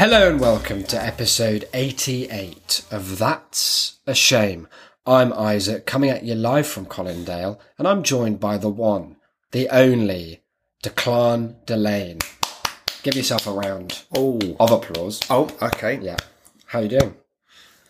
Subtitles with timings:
[0.00, 4.66] Hello and welcome to episode 88 of That's a Shame.
[5.06, 9.14] I'm Isaac, coming at you live from Colindale, and I'm joined by the one,
[9.52, 10.42] the only,
[10.82, 12.18] Declan Delane.
[13.04, 15.20] Give yourself a round Oh, of applause.
[15.30, 16.00] oh, okay.
[16.02, 16.16] Yeah.
[16.66, 17.14] How you doing?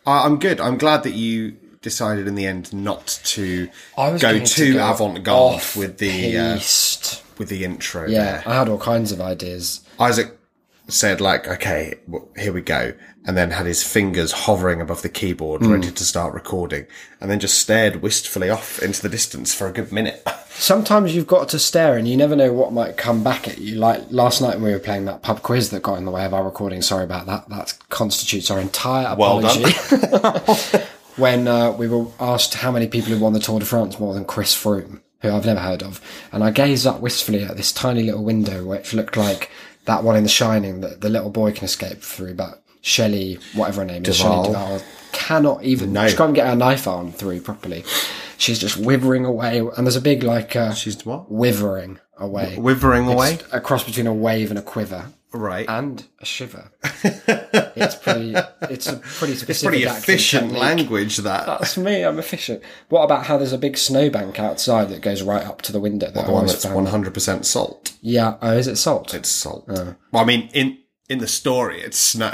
[0.06, 0.60] Uh, I'm good.
[0.60, 5.98] I'm glad that you decided in the end not to go too to avant-garde with
[5.98, 6.54] the uh,
[7.38, 8.08] with the intro.
[8.08, 8.42] Yeah, there.
[8.46, 9.80] I had all kinds of ideas.
[10.00, 10.36] Isaac
[10.88, 12.94] said like, "Okay, well, here we go,"
[13.26, 15.72] and then had his fingers hovering above the keyboard, Hmm.
[15.72, 16.86] ready to start recording,
[17.20, 20.26] and then just stared wistfully off into the distance for a good minute.
[20.56, 23.74] Sometimes you've got to stare and you never know what might come back at you.
[23.74, 26.24] Like last night when we were playing that pub quiz that got in the way
[26.24, 26.80] of our recording.
[26.80, 27.48] Sorry about that.
[27.48, 29.64] That constitutes our entire Well done.
[29.64, 30.78] apology.
[31.16, 34.14] when uh, we were asked how many people had won the Tour de France more
[34.14, 36.00] than Chris Froome, who I've never heard of,
[36.32, 39.50] and I gazed up wistfully at this tiny little window which looked like
[39.86, 43.80] that one in The Shining that the little boy can escape through, but Shelley, whatever
[43.82, 44.48] her name is, Shelley.
[44.48, 45.92] Duvall, cannot even.
[45.92, 46.06] No.
[46.08, 47.84] She can't get her knife arm through properly.
[48.36, 51.30] She's just withering away, and there's a big like uh, She's what?
[51.30, 55.06] withering away, Withering away, a cross between a wave and a quiver.
[55.38, 55.66] Right?
[55.68, 56.70] And a shiver.
[57.02, 58.34] it's pretty.
[58.62, 59.80] It's a pretty specific.
[59.80, 60.60] Pretty efficient technique.
[60.60, 61.16] language.
[61.18, 62.02] That That's me.
[62.02, 62.62] I'm efficient.
[62.88, 66.10] What about how there's a big snowbank outside that goes right up to the window?
[66.10, 67.92] That I the one that's one hundred percent salt.
[68.00, 68.36] Yeah.
[68.40, 69.14] Oh, is it salt?
[69.14, 69.66] It's salt.
[69.68, 70.78] Well, I mean, in
[71.08, 72.32] in the story, it's snow,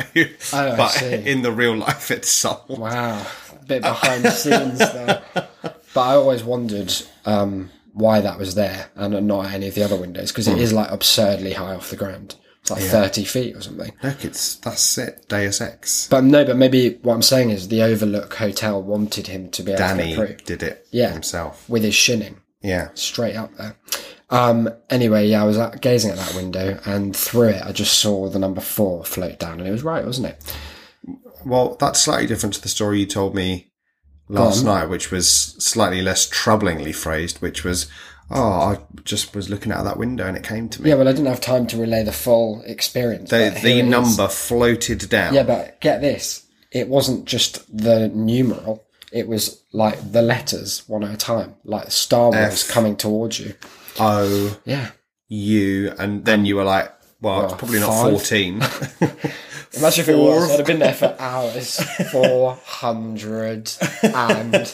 [0.52, 2.68] Oh, but in the real life, it's salt.
[2.68, 3.26] Wow,
[3.60, 5.22] a bit behind the scenes there.
[5.92, 6.92] But I always wondered
[7.24, 10.72] um, why that was there and not any of the other windows because it is
[10.72, 12.36] like absurdly high off the ground.
[12.70, 13.92] Like thirty feet or something.
[14.02, 15.26] Look, it's that's it.
[15.28, 16.06] Deus Ex.
[16.08, 19.72] But no, but maybe what I'm saying is the Overlook Hotel wanted him to be
[19.72, 21.12] able Danny to did it Yeah.
[21.12, 21.68] himself.
[21.68, 22.88] with his shinning Yeah.
[22.94, 23.76] straight up there.
[24.30, 27.98] Um, anyway, yeah, I was at, gazing at that window and through it, I just
[27.98, 30.56] saw the number four float down, and it was right, wasn't it?
[31.44, 33.72] Well, that's slightly different to the story you told me
[34.28, 37.86] last night, which was slightly less troublingly phrased, which was,
[38.30, 40.90] oh, I just was looking out of that window and it came to me.
[40.90, 43.30] Yeah, well, I didn't have time to relay the full experience.
[43.30, 43.90] the the it is.
[43.90, 45.34] number floated down.
[45.34, 46.46] Yeah, but get this.
[46.72, 48.84] It wasn't just the numeral.
[49.12, 52.72] It was like the letters one at a time, like Star Wars F.
[52.72, 53.54] coming towards you.
[53.98, 54.90] O Yeah.
[55.28, 58.10] U, and then you were like, well, it's Well, probably not five.
[58.12, 58.54] fourteen.
[59.76, 60.34] Imagine if it Four.
[60.34, 60.50] was.
[60.50, 61.76] I'd have been there for hours.
[62.12, 63.72] Four hundred
[64.02, 64.72] and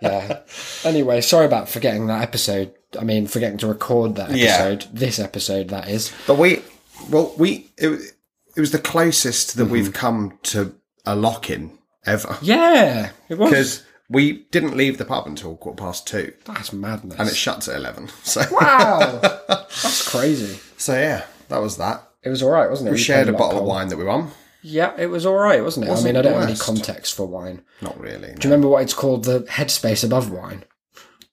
[0.00, 0.40] yeah.
[0.84, 2.72] Anyway, sorry about forgetting that episode.
[2.98, 4.50] I mean, forgetting to record that Yeah.
[4.58, 4.86] episode.
[4.96, 6.12] This episode, that is.
[6.26, 6.62] but we,
[7.10, 8.12] well, we it, was-
[8.56, 9.72] it was the closest that Mm-hmm.
[9.72, 10.74] we've come to
[11.06, 11.70] a lock in
[12.06, 13.50] ever Yeah, it was.
[13.50, 17.18] because we didn't leave the pub until quarter past two, That's madness.
[17.18, 18.08] and it shuts at eleven.
[18.22, 20.58] So, wow, that's crazy.
[20.76, 22.02] so yeah, that was that.
[22.22, 22.92] It was all right, wasn't it?
[22.92, 24.30] We shared a bottle of wine that we won.
[24.62, 25.88] Yeah, it was all right, wasn't it?
[25.88, 27.62] I Wasn't mean, I don't have any context for wine.
[27.80, 28.32] Not really.
[28.34, 29.24] Do you remember what it's called?
[29.24, 30.64] The headspace above wine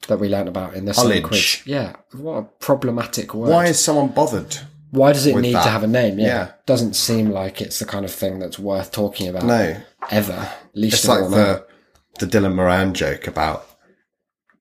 [0.08, 1.24] that we learned about in Ullage.
[1.24, 1.62] quiz.
[1.66, 3.50] Yeah, what a problematic word.
[3.50, 4.58] Why is someone bothered?
[4.92, 5.64] Why does it need that?
[5.64, 6.20] to have a name?
[6.20, 6.26] Yeah.
[6.28, 6.52] Yeah.
[6.68, 9.76] Doesn't seem like it's the kind of thing that's worth talking about No,
[10.12, 10.50] ever.
[10.74, 11.66] Least it's like the
[12.20, 13.68] the Dylan Moran joke about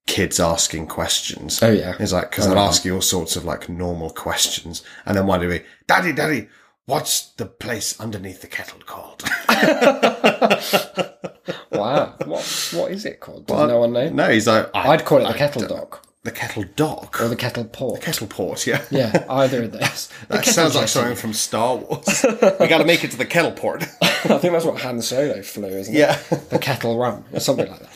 [0.06, 1.62] kids asking questions.
[1.62, 1.94] Oh, yeah.
[1.98, 5.40] it's like because they'll ask you all sorts of like normal questions, and then one
[5.40, 6.48] will we, "Daddy, Daddy,
[6.86, 9.22] what's the place underneath the kettle called?"
[11.70, 12.14] Wow.
[12.24, 13.46] what what is it called?
[13.46, 14.08] Does no one know?
[14.08, 17.20] No, he's like, I, I'd call it the kettle dock The kettle dock.
[17.20, 18.00] or the kettle port.
[18.00, 18.82] The kettle port, yeah.
[18.90, 20.08] yeah, either of those.
[20.28, 22.24] That sounds like something from Star Wars.
[22.60, 23.82] we got to make it to the kettle port.
[24.00, 26.18] I think that's what Han Solo flew, isn't Yeah.
[26.30, 26.48] it?
[26.50, 27.90] The kettle run or something like that.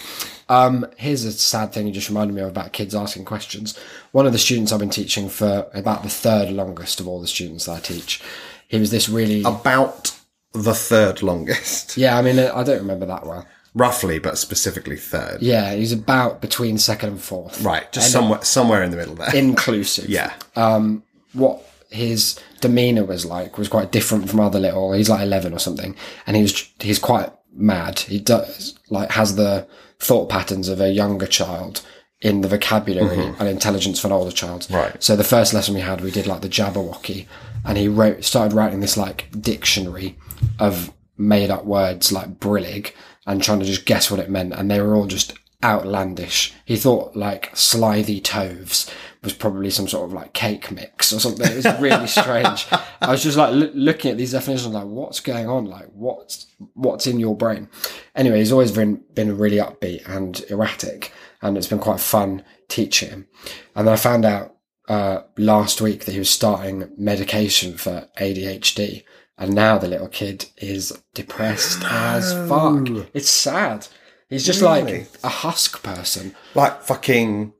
[0.48, 3.78] Um, here's a sad thing you just reminded me of about kids asking questions.
[4.12, 7.26] One of the students I've been teaching for about the third longest of all the
[7.26, 8.22] students that I teach,
[8.68, 10.16] he was this really About
[10.52, 12.18] the third longest, yeah.
[12.18, 13.46] I mean, I don't remember that well.
[13.74, 15.42] roughly, but specifically third.
[15.42, 19.34] Yeah, he's about between second and fourth, Right, just somewhere somewhere in the middle there.
[19.36, 20.08] inclusive.
[20.08, 20.32] yeah.
[20.56, 21.02] Um,
[21.34, 24.92] what his demeanor was like was quite different from other little.
[24.94, 25.94] He's like eleven or something,
[26.26, 27.98] and he was he's quite mad.
[28.00, 29.66] He does like has the
[29.98, 31.82] thought patterns of a younger child
[32.20, 33.40] in the vocabulary mm-hmm.
[33.40, 34.66] and intelligence for an older child.
[34.70, 35.00] Right.
[35.02, 37.26] So the first lesson we had, we did like the Jabberwocky,
[37.64, 40.16] and he wrote started writing this like dictionary
[40.58, 42.92] of made up words like brillig
[43.26, 45.34] and trying to just guess what it meant, and they were all just
[45.64, 46.52] outlandish.
[46.64, 48.90] He thought like slithy toves
[49.22, 51.50] was probably some sort of like cake mix or something.
[51.50, 52.66] It was really strange.
[53.00, 55.66] I was just like loo- looking at these definitions, like what's going on?
[55.66, 57.68] Like what's what's in your brain?
[58.14, 61.12] Anyway, he's always been been really upbeat and erratic.
[61.42, 63.26] and it's been quite fun teaching him.
[63.74, 64.54] And then I found out
[64.88, 69.04] uh, last week that he was starting medication for ADHD,
[69.36, 72.88] and now the little kid is depressed as fuck.
[73.14, 73.86] It's sad.
[74.28, 74.82] He's just Really?
[74.82, 76.34] like a husk person.
[76.54, 77.52] Like fucking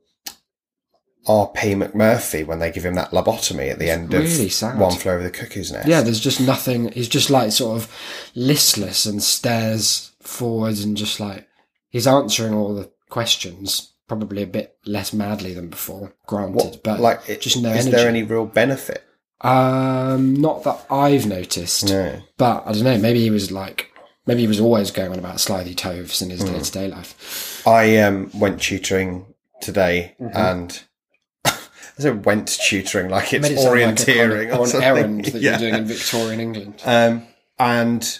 [1.27, 1.75] R.P.
[1.75, 4.79] McMurphy when they give him that lobotomy at the end really of sad.
[4.79, 5.87] One Flew Over the Cuckoo's Nest.
[5.87, 6.91] Yeah, there's just nothing.
[6.91, 7.91] He's just like sort of
[8.35, 11.47] listless and stares forwards and just like
[11.89, 16.99] he's answering all the questions, probably a bit less madly than before, granted, What, but
[16.99, 17.91] like, it- just no is energy.
[17.97, 19.03] there any real benefit?
[19.41, 22.21] Um, not that I've noticed, No.
[22.37, 22.97] but I don't know.
[22.97, 23.88] Maybe he was like,
[24.29, 27.65] maybe he was always going on about slithy toves in his day to day life.
[27.67, 29.25] I um, went tutoring
[29.59, 30.37] today Mm-hmm.
[30.37, 30.83] and
[31.45, 31.57] I
[31.97, 35.51] said went tutoring like it's it sound like orienteering or or an errand that Yeah.
[35.59, 36.81] you're doing in Victorian England.
[36.85, 37.25] Um,
[37.57, 38.19] and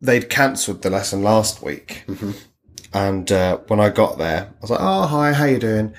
[0.00, 2.02] they'd cancelled the lesson last week.
[2.08, 2.32] Mm-hmm.
[2.92, 5.94] And uh, when I got there, I was like, "Oh, hi, how you doing?"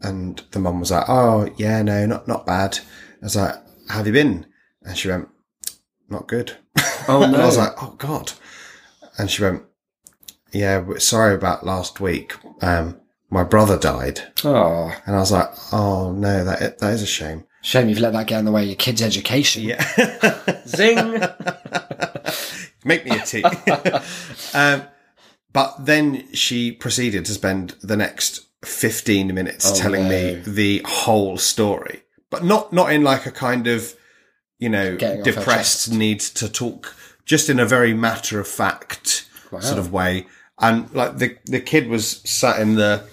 [0.00, 2.80] And the mum was like, "Oh, yeah, no, not not bad."
[3.22, 3.54] I was like,
[3.88, 4.46] "How have you been?"
[4.82, 5.28] And she went,
[6.08, 6.56] "Not good."
[7.08, 8.32] Oh and I was like, "Oh God!"
[9.18, 9.62] And she went,
[10.52, 12.34] "Yeah, sorry about last week.
[12.60, 13.00] Um,
[13.30, 17.44] my brother died." Oh, And I was like, "Oh no, that that is a shame."
[17.64, 19.62] shame you've let that get in the way of your kid's education.
[19.62, 19.82] Yeah.
[20.66, 20.96] Zing.
[22.84, 23.44] Make me a tea.
[24.54, 24.82] um,
[25.52, 31.36] but then she proceeded to spend the next 15 minutes Oh, telling me the whole
[31.38, 33.94] story, but not, not in like a kind of,
[34.58, 35.92] you know, Getting depressed chest.
[35.92, 39.28] need to talk, just in a very matter of fact
[39.60, 40.26] sort of way.
[40.58, 43.04] And like the, the kid was sat in the,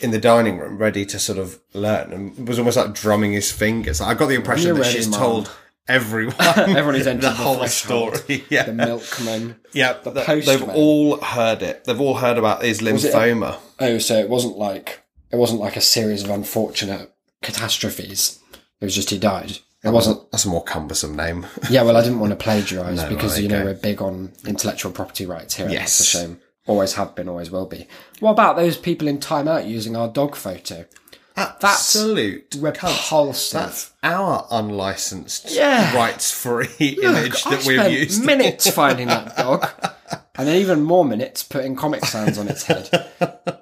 [0.00, 3.52] in the dining room, ready to sort of learn, and was almost like drumming his
[3.52, 4.00] fingers.
[4.00, 5.20] I got the impression You're that she's Mum.
[5.20, 5.50] told
[5.88, 8.44] everyone, Everyone who's entered the the whole story.
[8.50, 9.56] Yeah, The milkman.
[9.72, 10.58] yeah, the th- postman.
[10.60, 11.84] they've all heard it.
[11.84, 13.58] They've all heard about his it a- lymphoma.
[13.78, 17.12] Oh, so it wasn't like it wasn't like a series of unfortunate
[17.42, 18.38] catastrophes.
[18.80, 19.58] It was just he died.
[19.84, 20.30] It wasn't.
[20.30, 21.46] That's a more cumbersome name.
[21.68, 23.64] Yeah, well, I didn't want to plagiarise because right, you know okay.
[23.64, 25.68] we're big on intellectual property rights here.
[25.68, 25.98] Yes.
[25.98, 26.40] that's a shame.
[26.66, 27.88] Always have been, always will be.
[28.20, 30.84] What about those people in Time Out using our dog photo?
[31.36, 32.62] Absolute cunts.
[32.62, 33.60] Repulsive.
[33.60, 35.94] That's our unlicensed, Yeah.
[35.96, 36.66] rights-free
[37.02, 38.24] Look, image I that we've spent used.
[38.24, 39.68] minutes finding that dog,
[40.36, 42.88] and then even more minutes putting Comic Sans on its head.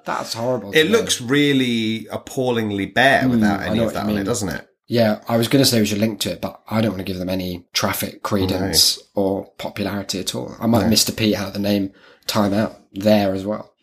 [0.05, 0.71] That's horrible.
[0.73, 0.97] It know.
[0.99, 4.67] looks really appallingly bare hmm, without I any of that on it, doesn't it?
[4.91, 6.99] Yeah, I was going to say we should link to it, but I don't want
[6.99, 10.53] to give them any traffic credence or popularity at all.
[10.59, 11.15] I might Mr.
[11.15, 11.93] Pete out the name
[12.27, 13.73] Time Out there as well.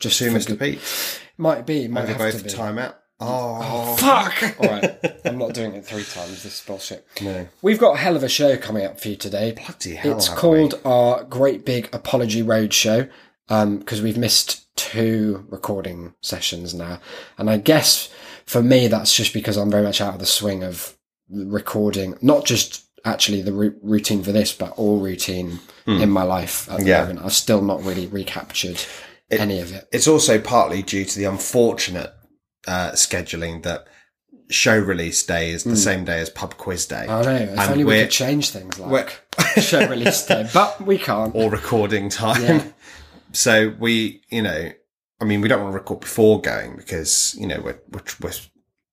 [0.00, 0.48] Just To Mr.
[0.48, 1.20] good- Pete.
[1.38, 2.50] Might be, might They have both to be.
[2.50, 2.98] time out.
[3.20, 3.96] Oh, oh.
[3.96, 4.56] Fuck!
[4.60, 6.42] All right, I'm not doing it three times.
[6.42, 7.06] This is bullshit.
[7.22, 7.46] no.
[7.62, 9.52] We've got a hell of a show coming up for you today.
[9.52, 13.06] Bloody hell, It's called our Great Big Apology Road Show
[13.48, 16.98] um, because we've missed two recording sessions now.
[17.38, 18.10] And I guess
[18.46, 20.96] for me, that's just because I'm very much out of the swing of
[21.28, 26.68] recording, not just actually the ru- routine for this, but all routine in my life
[26.70, 26.86] at the.
[26.86, 27.02] Yeah.
[27.02, 27.24] moment.
[27.24, 28.80] I've still not really recaptured
[29.30, 29.88] any of it.
[29.92, 32.12] It's also partly due to the unfortunate
[32.66, 33.86] uh, scheduling that
[34.48, 37.06] show release day is the same day as pub quiz day.
[37.08, 37.34] I know.
[37.34, 39.20] If And only we could change things like
[39.58, 41.34] show release day, but we can't.
[41.36, 42.42] or recording time.
[42.42, 42.64] Yeah.
[43.32, 44.70] so we, you know,
[45.20, 48.32] I mean, we don't want to record before going because you know we're we're, we're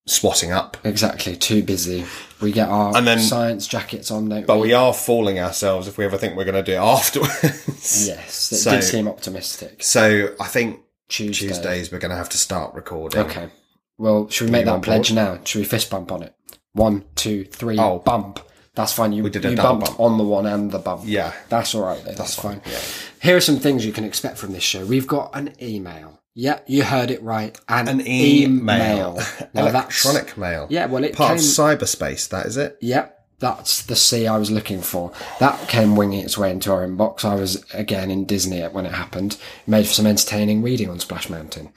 [0.05, 1.35] swatting up, Exactly.
[1.35, 2.05] Too busy.
[2.41, 4.67] We get our And then- science jackets on, don't but we?
[4.67, 8.07] we are fooling ourselves if we ever think we're going to do it afterwards.
[8.07, 9.81] Yes, it So- did seem optimistic.
[9.83, 11.47] So I think Tuesday.
[11.47, 13.21] Tuesdays we're going to have to start recording.
[13.21, 13.49] Okay.
[13.97, 15.39] Well, should we make that pledge now?
[15.45, 16.33] Should we fist bump on it?
[16.73, 17.99] One, two, three, Oh.
[17.99, 18.39] bump.
[18.75, 19.13] That's fine.
[19.13, 19.99] You, did a you bumped bump.
[19.99, 21.03] on the one and the bump.
[21.05, 21.33] Yeah.
[21.49, 22.13] That's all right, though.
[22.13, 22.61] That's, fine.
[22.65, 22.79] yeah.
[23.21, 24.85] Here are some things you can expect from this show.
[24.85, 26.19] We've got an email.
[26.35, 27.55] Yeah, you heard it right.
[27.69, 29.13] An, An email,
[29.53, 30.65] that's- electronic mail.
[30.69, 31.37] Yeah, well, it part came.
[31.37, 32.27] of cyberspace.
[32.29, 32.77] That is it.
[32.81, 35.11] Yep, that's the C I was looking for.
[35.39, 37.23] That came winging its way into our inbox.
[37.23, 39.37] I was again in Disney when it happened.
[39.67, 41.71] Made for some entertaining reading on Splash Mountain.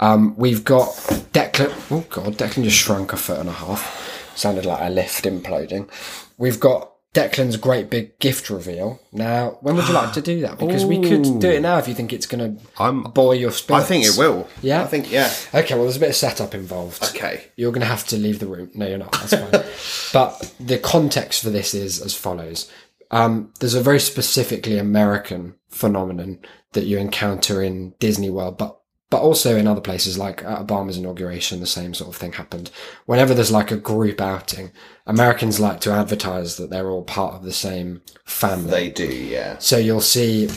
[0.00, 0.88] Um, we've got
[1.32, 1.72] Declan.
[1.90, 4.13] Oh god, Declan just shrunk a foot and a half.
[4.34, 5.88] Sounded like a lift imploding.
[6.36, 9.00] We've got Declan's great big gift reveal.
[9.12, 10.58] Now, when would you like to do that?
[10.58, 13.04] Because we could do it now if you think it's going to I'm.
[13.04, 14.48] buoy your I think it will.
[14.62, 14.82] Yeah?
[14.82, 15.32] I think yeah.
[15.54, 17.04] Okay, well, there's a bit of setup involved.
[17.04, 17.46] Okay.
[17.54, 18.70] You're going to have to leave the room.
[18.74, 19.12] No, you're not.
[19.12, 20.12] That's fine.
[20.12, 22.70] but the context for this is as follows.
[23.12, 26.40] Um, there's a very specifically American phenomenon
[26.72, 28.76] that you encounter in Disney World, but
[29.10, 32.70] but also in other places like at Obama's inauguration, the same sort of thing happened.
[33.06, 34.72] Whenever there's like a group outing,
[35.06, 38.70] Americans like to advertise that they're all part of the same family.
[38.70, 39.06] They do.
[39.06, 39.58] Yeah.
[39.58, 40.48] So you'll see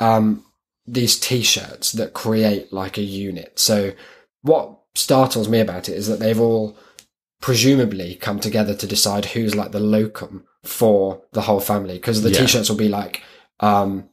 [0.00, 0.44] um,
[0.86, 3.58] these T-shirts that create like a unit.
[3.58, 3.92] So
[4.42, 6.76] what startles me about it is that they've all
[7.40, 12.30] presumably come together to decide who's like the locum for the whole family because the
[12.30, 12.40] Yeah.
[12.40, 13.22] t-shirts will be like
[13.60, 14.08] um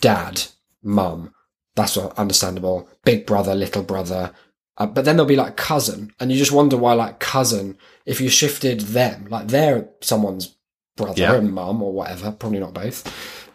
[0.00, 0.42] dad
[0.82, 1.33] mum
[1.76, 4.32] that's understandable big brother little brother
[4.78, 7.76] uh, but then there'll be like cousin and you just wonder why like cousin
[8.06, 10.54] if you shifted them like they're someone's
[10.96, 11.34] brother Yeah.
[11.34, 13.04] and mum or whatever probably not both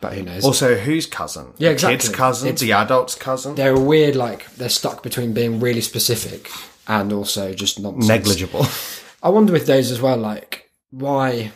[0.02, 1.48] but who knows Also, whose cousin?
[1.58, 1.98] Yeah, The exactly.
[1.98, 3.56] Kid's cousin, It's- the adult's cousin.
[3.56, 6.50] they're weird like they're stuck between being really specific
[6.88, 8.66] and also just not Negligible.
[9.24, 11.52] I wonder with those as well, like why?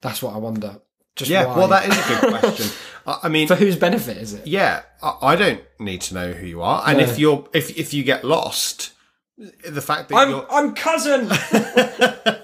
[0.00, 0.80] That's what I wonder.
[1.14, 1.56] Just yeah, why?
[1.58, 2.70] well, that is a good question.
[3.22, 4.46] I, mean, for whose benefit is it?
[4.46, 7.04] yeah, I, I don't need to know who you are, and No.
[7.04, 8.92] if you're if if you get lost,
[9.36, 11.28] the fact that you're I'm cousin.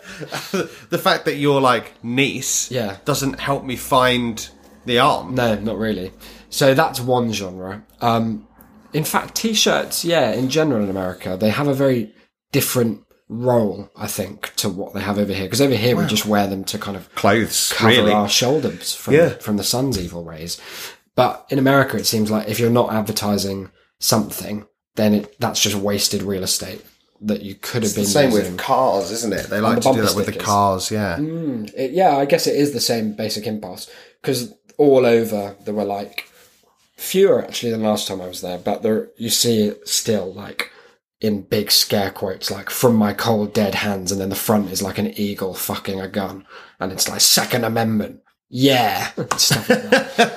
[0.91, 2.97] the fact that you're like niece, Yeah.
[3.05, 4.49] doesn't help me find
[4.87, 5.35] the arm.
[5.35, 6.13] no, not really.
[6.51, 7.85] So that's one genre.
[8.01, 8.47] Um,
[8.93, 12.13] in fact, t-shirts, yeah, in general in America, they have a very
[12.53, 13.04] different
[13.43, 15.45] role, I think, to what they have over here.
[15.45, 18.13] Because over here we just wear them to kind of Clothes, cover really.
[18.13, 19.31] our shoulders from Yeah.
[19.31, 20.61] from the sun's evil rays.
[21.17, 25.77] But in America, it seems like if you're not advertising something, then it, that's just
[25.77, 26.85] wasted real estate
[27.21, 28.53] that you could have been Same using.
[28.53, 29.47] with cars, isn't it?
[29.49, 30.91] They like the to do bumper that with the cars.
[30.91, 31.73] Yeah, mm.
[31.77, 33.89] It- yeah, I guess it is the same basic impulse
[34.21, 36.29] because all over there were like
[36.97, 40.71] fewer actually than last time I was there, but there you see it still like
[41.25, 44.83] in big scare quotes like from my cold dead hands, and then the front is
[44.83, 46.47] like an eagle fucking a gun,
[46.79, 49.55] and it's like Second Amendment, yeah, like so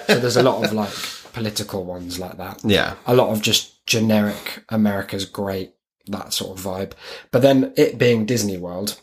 [0.08, 0.94] there's a lot of like
[1.34, 2.96] political ones like that yeah.
[3.06, 5.74] a lot of just generic America's great,
[6.08, 6.94] that sort of vibe.
[7.32, 9.00] But then it being Disney World,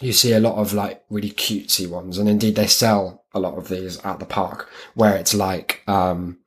[0.00, 2.18] you see a lot of like really cutesy ones.
[2.18, 6.38] And indeed they sell a lot of these at the park where it's like, um,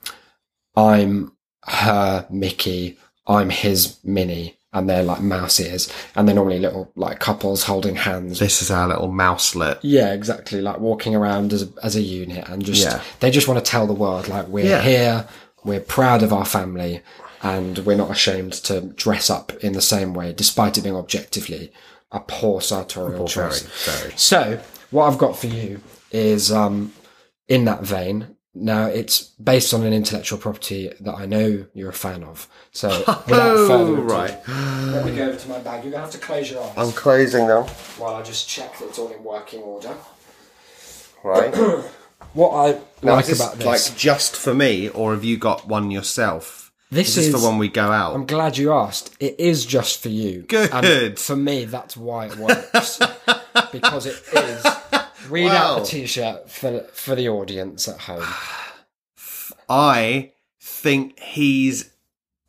[0.76, 1.34] I'm
[1.66, 5.92] her Mickey, I'm his Minnie, and they're like mouse ears.
[6.16, 9.80] And they're normally little like couples holding hands This is our little mouselet.
[9.82, 10.62] yeah, exactly.
[10.62, 13.02] Like walking around as a, as a unit and just Yeah.
[13.22, 14.82] they just want to tell the world like we're Yeah.
[14.82, 15.28] here,
[15.64, 17.02] we're proud of our family,
[17.44, 21.72] and we're not ashamed to dress up in the same way, despite it being objectively
[22.12, 23.62] a poor sartorial Very, choice.
[23.86, 24.14] very.
[24.16, 24.60] So,
[24.92, 25.82] what I've got for you
[26.12, 26.94] is um,
[27.48, 28.37] in that vein.
[28.64, 32.48] Now, it's based on an intellectual property that I know you're a fan of.
[32.72, 32.90] So,
[33.28, 34.38] without further oh, ado, Oh, right.
[34.94, 35.84] let me go over to my bag.
[35.84, 37.64] You're going to have to close your eyes I'm closing now.
[37.98, 39.96] while I just check that it's all in working order.
[41.24, 41.54] Right.
[42.34, 45.38] What I Now, like is this about this, like just for me, or have you
[45.38, 46.72] got one yourself?
[46.92, 47.34] this Is this is.
[47.36, 48.14] for when we go out?
[48.16, 49.16] I'm glad you asked.
[49.20, 50.42] It is just for you.
[50.44, 50.70] Good.
[50.72, 53.00] And for me, that's why it works
[53.72, 54.66] because it is.
[55.30, 55.76] Read Wow.
[55.78, 58.26] out the t-shirt for for the audience at home.
[59.70, 60.32] I
[60.62, 61.90] think he's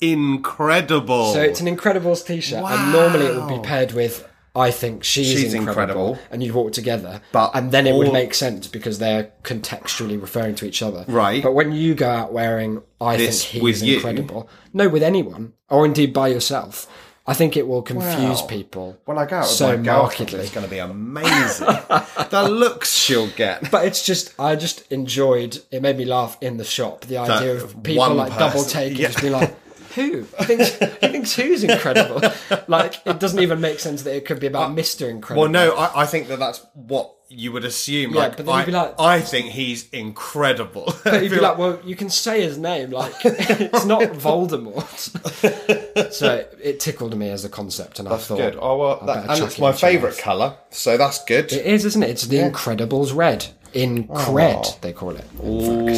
[0.01, 1.33] incredible.
[1.33, 4.27] So it's an Incredibles t-shirt, and normally it would be paired with.
[4.57, 6.19] I think she's, She's incredible, incredible.
[6.33, 10.57] and you'd walk together, But and then it would make sense because they're contextually referring
[10.57, 11.41] to each other, Right.
[11.45, 13.97] But when you go out wearing, I This think he's you?
[13.97, 14.49] incredible.
[14.73, 16.89] No, with anyone, or indeed by yourself,
[17.29, 18.47] I think it will confuse Wow.
[18.49, 18.99] people.
[19.05, 20.41] when I go out with so my markedly.
[20.41, 21.67] it's going to be amazing.
[22.31, 23.71] the looks she'll get.
[23.71, 25.59] But it's just, I just enjoyed.
[25.71, 27.03] It made me laugh in the shop.
[27.05, 29.09] The idea of people like double person- take and yeah.
[29.09, 29.55] just be like,
[29.95, 30.27] "Who?
[30.39, 32.23] He thinks he thinks who's incredible."
[32.69, 35.43] like it doesn't even make sense that it could be about uh, Mister Incredible.
[35.43, 38.15] Well, no, I, I think that that's what you would assume.
[38.15, 40.95] Yeah, like, but then I, you'd be like- I think he's incredible.
[41.05, 42.91] But you'd be like, well, you can say his name.
[42.91, 46.13] Like, it's not Voldemort.
[46.13, 48.59] so it tickled me as a concept, and I thought, good.
[48.61, 50.21] Oh well, I that, and it's my favourite mouth.
[50.21, 51.53] colour, so that's good.
[51.53, 52.11] It is, isn't it?
[52.11, 53.47] It's the Incredibles red.
[53.75, 54.15] In oh.
[54.15, 54.79] cred, Oh.
[54.81, 55.25] they call it.
[55.45, 55.89] Ooh,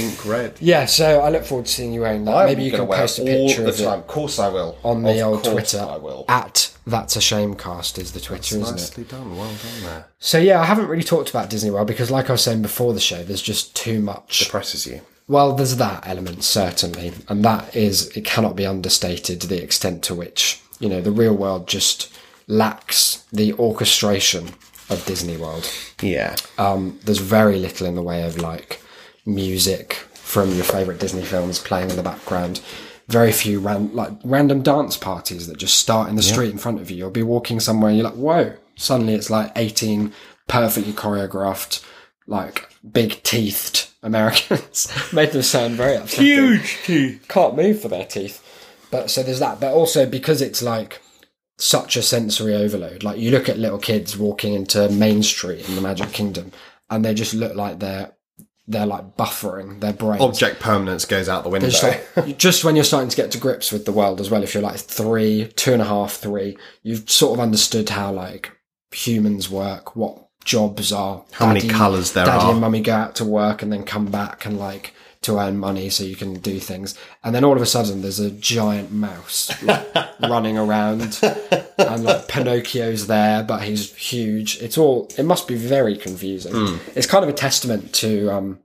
[0.00, 0.54] ink red.
[0.60, 2.34] Yeah, so I look forward to seeing you wearing that.
[2.34, 3.88] I'm Maybe you can wear post a it picture all of the it.
[3.88, 4.78] Of course, I will.
[4.84, 5.80] on the Of old Twitter.
[5.80, 6.24] I will.
[6.28, 8.80] At that's a shamecast is the Twitter, isn't it?
[8.80, 9.36] Nicely done.
[9.36, 10.06] Well done there.
[10.18, 12.92] So yeah, I haven't really talked about Disney World because, like I was saying before
[12.94, 14.38] the show, there's just too much.
[14.38, 15.00] Depresses you.
[15.28, 20.04] Well, there's that element certainly, and that is it cannot be understated to the extent
[20.04, 22.12] to which you know the real world just
[22.46, 24.50] lacks the orchestration
[24.90, 25.70] of Disney World.
[26.02, 26.36] Yeah.
[26.58, 28.80] Um, there's very little in the way of like
[29.24, 32.60] music from your favorite Disney films playing in the background.
[33.08, 36.80] Very few ran- like random dance parties that just start in the street in front
[36.80, 36.96] of you.
[36.98, 38.54] You'll be walking somewhere and you're like, whoa!
[38.76, 40.12] Suddenly it's like 18
[40.48, 41.84] perfectly choreographed,
[42.26, 44.92] like big teethed Americans.
[45.12, 47.24] Made them sound very upsetting Huge teeth.
[47.28, 48.42] can't move for their teeth.
[48.90, 49.60] But so there's that.
[49.60, 51.00] But also because it's like
[51.58, 53.02] such a sensory overload.
[53.02, 56.52] Like you look at little kids walking into Main Street in the Magic Kingdom,
[56.90, 58.12] and they just look like they're
[58.68, 60.20] they're like buffering their brains.
[60.22, 61.68] Object permanence goes out the window.
[61.68, 64.42] It's like, just when you're starting to get to grips with the world as well,
[64.42, 68.50] if you're like three, two and a half, three, you've sort of understood how like
[68.90, 72.50] humans work, what jobs are, How many colours there daddy are.
[72.52, 74.94] and mummy go out to work and then come back and like
[75.26, 76.98] to earn money so you can do things.
[77.22, 79.86] And then all of a sudden there's a giant mouse like,
[80.20, 81.18] running around
[81.78, 84.60] and like Pinocchio's there, but he's huge.
[84.62, 86.52] It's all, it must be very confusing.
[86.52, 86.76] Hmm.
[86.94, 88.60] It's kind of a testament to, um,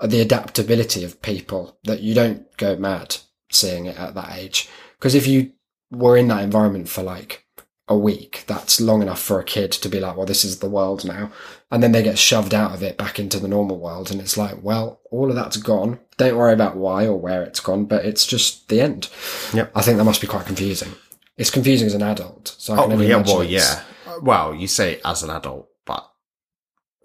[0.00, 3.16] the adaptability of people that you don't go mad
[3.50, 4.68] seeing it at that age.
[4.98, 5.52] Because if you
[5.90, 7.43] were in that environment for like
[7.86, 10.68] a week, that's long enough for a kid to be like, well, this is the
[10.68, 11.30] world now.
[11.70, 14.10] And then they get shoved out of it back into the normal world.
[14.10, 15.98] And it's like, well, all of that's gone.
[16.16, 19.10] Don't worry about why or where it's gone, but it's just the end.
[19.52, 19.70] Yep.
[19.74, 20.92] I think that must be quite confusing.
[21.36, 22.54] It's confusing as an adult.
[22.58, 23.82] So I can Oh, yeah, well, yeah.
[24.22, 26.08] Well, you say as an adult, but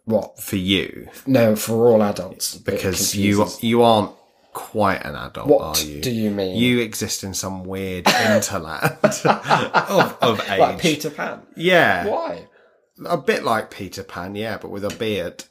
[0.05, 0.39] What?
[0.39, 2.55] for you, No, for all adults.
[2.55, 4.11] because you you aren't
[4.53, 6.01] quite an adult, What are you?
[6.01, 6.55] do you mean?
[6.57, 8.97] You exist in some weird interland
[9.89, 10.59] of, of age.
[10.59, 11.41] like Peter Pan.
[11.55, 12.47] yeah, Why?
[13.05, 15.43] a bit like Peter Pan, yeah, but with a beard.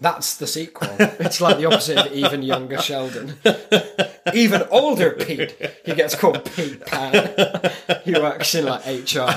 [0.00, 0.88] That's the sequel.
[0.98, 3.34] It's like the opposite of even younger Sheldon.
[4.32, 5.56] even older Pete.
[5.84, 7.72] He gets called Pete Pan.
[8.04, 9.28] He works in like HR.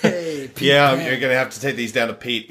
[0.00, 1.00] Hey, Pete Yeah, Pan.
[1.04, 2.48] you're going to have to take these down to Pete.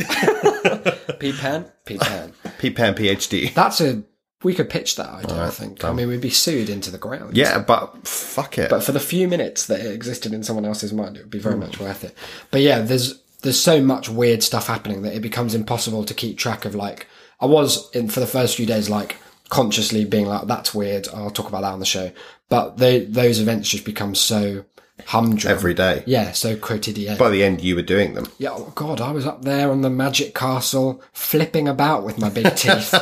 [1.19, 1.65] Pete Pan?
[1.85, 2.33] Pete Pan.
[2.59, 3.51] Pete Pan, PhD.
[3.55, 4.03] That's a.
[4.41, 5.83] We could pitch that idea, I think.
[5.83, 7.35] I mean, we'd be sued into the ground.
[7.35, 8.69] Yeah, but fuck it.
[8.69, 11.39] But for the few minutes that it existed in someone else's mind, it would be
[11.39, 11.61] very hmm.
[11.61, 12.15] much worth it.
[12.49, 16.37] But yeah, there's there's so much weird stuff happening that it becomes impossible to keep
[16.37, 16.73] track of.
[16.73, 17.07] Like
[17.41, 19.17] I was in for the first few days, like
[19.49, 22.11] consciously being like, "That's weird." I'll talk about that on the show.
[22.47, 24.65] But they, those events just become so
[25.07, 26.03] humdrum Every day.
[26.05, 27.17] Yeah, so quotidian.
[27.17, 28.27] By the end, you were doing them.
[28.37, 32.29] Yeah, oh God, I was up there on the magic castle, flipping about with my
[32.29, 32.93] big teeth.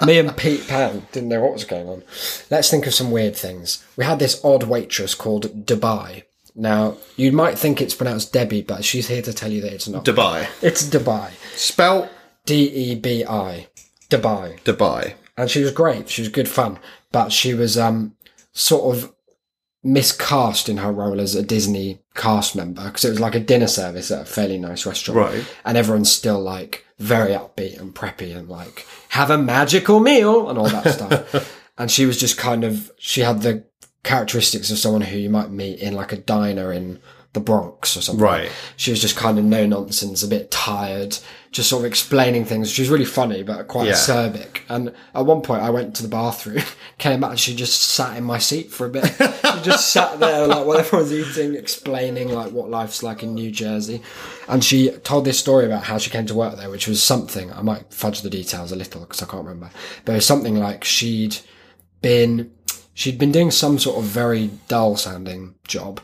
[0.06, 2.02] Me and Pete Pan didn't know what was going on.
[2.50, 3.84] Let's think of some weird things.
[3.96, 6.24] We had this odd waitress called Dubai.
[6.54, 9.88] Now, you might think it's pronounced Debbie, but she's here to tell you that it's
[9.88, 10.04] not.
[10.04, 10.48] Dubai.
[10.62, 11.30] it's Dubai.
[11.54, 12.08] Spell
[12.46, 13.68] D E B I.
[14.08, 14.58] Dubai.
[14.62, 15.14] Dubai.
[15.36, 16.08] And she was great.
[16.08, 16.78] She was good fun.
[17.12, 18.14] But she was um
[18.52, 19.12] sort of
[19.86, 23.68] miscast in her role as a Disney cast member because it was like a dinner
[23.68, 25.32] service at a fairly nice restaurant.
[25.32, 25.46] Right.
[25.64, 30.58] And everyone's still like very upbeat and preppy and like have a magical meal and
[30.58, 31.54] all that stuff.
[31.78, 33.64] and she was just kind of she had the
[34.02, 37.00] characteristics of someone who you might meet in like a diner in
[37.36, 38.24] the Bronx or something.
[38.24, 38.50] Right.
[38.76, 41.16] She was just kind of no nonsense, a bit tired,
[41.52, 42.70] just sort of explaining things.
[42.70, 43.92] She was really funny, but quite Yeah.
[43.92, 44.60] acerbic.
[44.68, 46.62] And at one point, I went to the bathroom,
[46.98, 49.04] came back, and she just sat in my seat for a bit.
[49.06, 53.50] she just sat there, like while everyone's eating, explaining like what life's like in New
[53.50, 54.00] Jersey.
[54.48, 57.52] And she told this story about how she came to work there, which was something.
[57.52, 59.70] I might fudge the details a little because I can't remember,
[60.04, 61.36] but it was something like she'd
[62.02, 62.50] been
[62.94, 66.00] she'd been doing some sort of very dull sounding job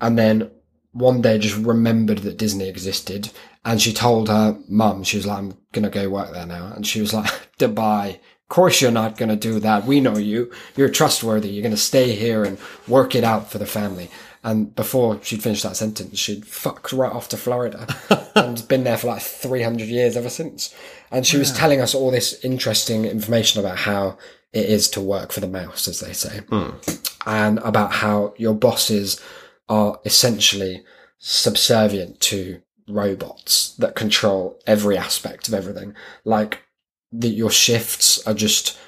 [0.00, 0.50] and then
[0.96, 3.30] one day just remembered that Disney existed
[3.64, 6.72] and she told her mum, she was like, I'm gonna go work there now.
[6.74, 7.26] And she was like,
[7.58, 9.84] Dubai, of course you're not gonna do that.
[9.84, 10.50] We know you.
[10.74, 11.48] You're trustworthy.
[11.48, 14.08] You're gonna stay here and work it out for the family.
[14.42, 17.88] And before she'd finished that sentence, she'd fucked right off to Florida
[18.36, 20.72] and been there for like 300 years ever since.
[21.10, 24.16] And she was telling us all this interesting information about how
[24.52, 26.70] it is to work for the mouse, as they say, hmm.
[27.26, 29.20] and about how your bosses
[29.68, 30.84] are essentially
[31.18, 35.94] subservient to robots that control every aspect of everything.
[36.24, 36.62] Like
[37.12, 38.78] that your shifts are just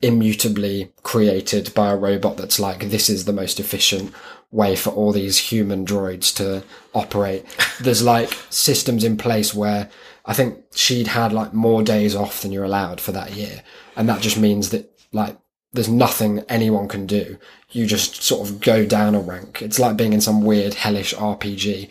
[0.00, 4.12] immutably created by a robot that's like, this is the most efficient
[4.50, 6.62] way for all these human droids to
[6.94, 7.44] operate.
[7.80, 9.90] There's like systems in place where
[10.24, 13.62] I think she'd had like more days off than you're allowed for that year.
[13.96, 15.36] And that just means that like
[15.72, 17.38] there's nothing anyone can do.
[17.70, 19.62] You just sort of go down a rank.
[19.62, 21.88] It's like being in some weird hellish RPG.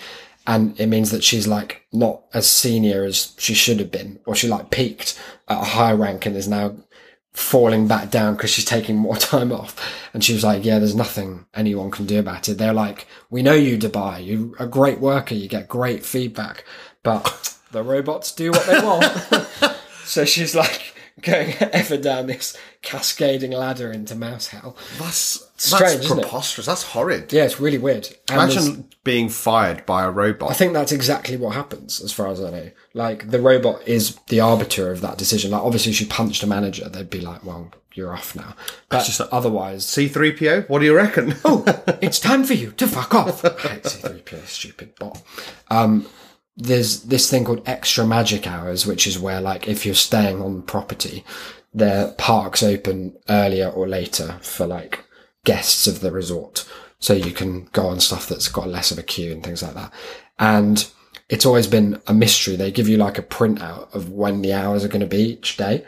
[0.48, 4.36] And it means that she's like not as senior as she should have been, or
[4.36, 6.76] she like peaked at a high rank and is now
[7.34, 9.80] falling back down because she's taking more time off.
[10.14, 12.58] And she was like, yeah, there's nothing anyone can do about it.
[12.58, 14.26] They're like, we know you, Dubai.
[14.26, 15.36] You're a great worker.
[15.36, 16.66] You get great feedback,
[17.04, 19.78] but the robots do what they want.
[20.04, 24.76] so she's like going ever down this cascading ladder into mouse hell.
[24.98, 26.22] That's, Strange, that's isn't it?
[26.24, 26.66] preposterous.
[26.68, 27.32] That's horrid.
[27.32, 28.08] Yeah, it's really weird.
[28.30, 30.52] And Imagine being fired by a robot.
[30.52, 32.72] I think that's exactly what happens, as far as I know.
[32.94, 35.52] Like the robot is the arbiter of that decision.
[35.52, 38.56] Like obviously, if she punched a manager, they'd be like, "Well, you're off now."
[38.90, 41.36] But just- otherwise, C3PO, what do you reckon?
[41.46, 41.64] oh,
[42.02, 43.46] it's time for you to fuck off.
[43.46, 45.22] I hate C3PO, stupid bot.
[45.70, 46.06] Um,
[46.58, 50.62] there's this thing called extra magic hours, which is where, like, if you're staying on
[50.64, 51.24] property,
[51.74, 55.06] their parks open earlier or later for like
[55.46, 56.68] guests of the resort.
[57.00, 59.74] So you can go on stuff that's got less of a queue and things like
[59.74, 59.92] that.
[60.38, 60.88] And
[61.30, 62.56] it's always been a mystery.
[62.56, 65.58] They give you like a printout of when the hours are going to be each
[65.58, 65.86] day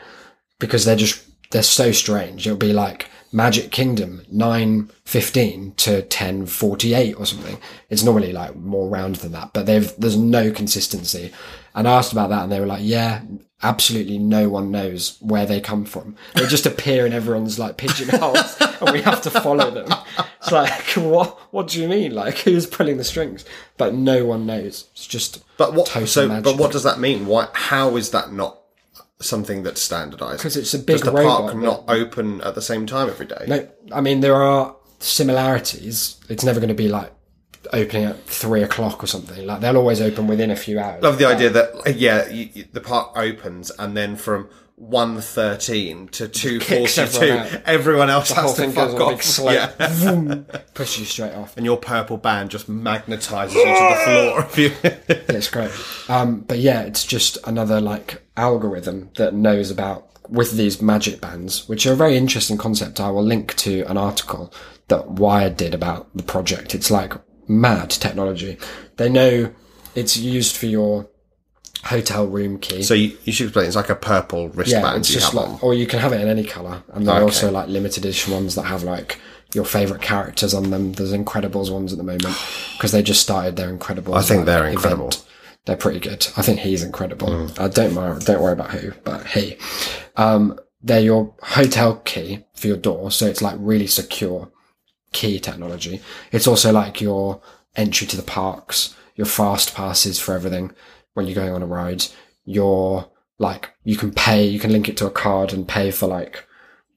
[0.58, 2.46] because they're just, they're so strange.
[2.46, 7.58] It'll be like Magic Kingdom, 9.15 to 10.48 or something.
[7.90, 11.32] It's normally like more round than that, but they've, there's no consistency.
[11.74, 13.22] And I asked about that and they were like, yeah,
[13.60, 16.14] absolutely no one knows where they come from.
[16.34, 19.92] They just appear in everyone's like pigeonholes and we have to follow them.
[20.40, 22.14] It's like, what, what do you mean?
[22.14, 23.44] Like who's pulling the strings?
[23.76, 24.88] But no one knows.
[24.92, 25.88] It's just, But what?
[25.88, 26.44] So, magic.
[26.44, 27.26] but what does that mean?
[27.26, 27.48] Why?
[27.52, 28.60] How is that not
[29.20, 30.38] something that's standardized.
[30.38, 33.26] Because it's a big Does the robot park not open at the same time every
[33.26, 33.44] day?
[33.46, 36.20] No, I mean there are similarities.
[36.28, 37.12] It's never going to be like
[37.72, 39.46] opening at three o'clock or something.
[39.46, 41.02] Like they'll always open within a few hours.
[41.02, 44.48] Love the idea that yeah, you, you- the park opens and then from.
[44.80, 50.62] 1.13 to 2.42 everyone everyone else the has to fuck goes on big off yeah.
[50.74, 51.56] push you straight off.
[51.56, 54.72] and your purple band just magnetizes you to the floor of you
[55.34, 55.70] It's great.
[56.08, 61.68] Um, but yeah, it's just another like algorithm that knows about with these magic bands,
[61.68, 63.00] which are a very interesting concept.
[63.00, 64.52] I will link to an article
[64.88, 66.74] that Wired did about the project.
[66.74, 67.14] It's like
[67.48, 68.58] mad technology.
[68.96, 69.52] They know
[69.94, 71.08] it's used for your
[71.84, 72.82] hotel room key.
[72.82, 74.84] so you, you should explain it's like a purple wristband.
[74.84, 76.82] yeah, it's just like, on or you can have it in any color.
[76.92, 79.20] And there are also like limited edition ones that have like
[79.54, 80.92] your favorite characters on them.
[80.92, 82.36] There's Incredibles ones at the moment
[82.72, 84.16] because they just started their Incredibles.
[84.16, 85.12] I think they're incredible.
[85.66, 86.26] They're pretty good.
[86.36, 87.28] I think he's incredible.
[87.28, 87.60] Mm.
[87.60, 89.56] I don't worry, don't worry about who, but he.
[90.16, 94.50] Um, they're your hotel key for your door, so it's like really secure
[95.12, 96.02] key technology.
[96.32, 97.40] It's also like your
[97.76, 100.72] entry to the parks, your fast passes for everything
[101.14, 102.04] when you're going on a ride.
[102.44, 106.06] you're like you can pay, you can link it to a card and pay for
[106.06, 106.46] like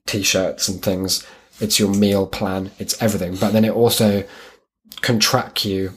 [0.06, 1.26] t-shirts and things.
[1.60, 2.72] It's your meal plan.
[2.78, 3.36] It's everything.
[3.36, 4.24] But then it also
[5.02, 5.94] can track you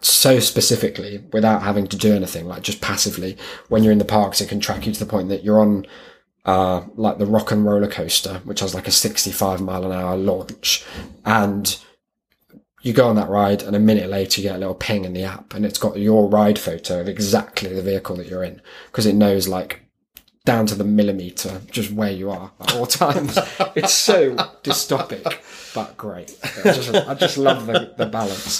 [0.00, 3.36] so specifically without having to do anything, like just passively.
[3.68, 5.86] When you're in the parks, it can track you to the point that you're on
[6.44, 10.16] uh, like the rock and roller coaster, which has like a 65 mile an hour
[10.16, 10.84] launch.
[11.24, 11.78] And
[12.82, 15.12] you go on that ride and a minute later you get a little ping in
[15.12, 18.62] the app and it's got your ride photo of exactly the vehicle that you're in
[18.86, 19.82] because it knows like
[20.44, 23.38] down to the millimeter just where you are at all times.
[23.74, 25.22] it's so dystopic,
[25.74, 26.38] but great.
[26.42, 28.52] I just, I just love the, the balance.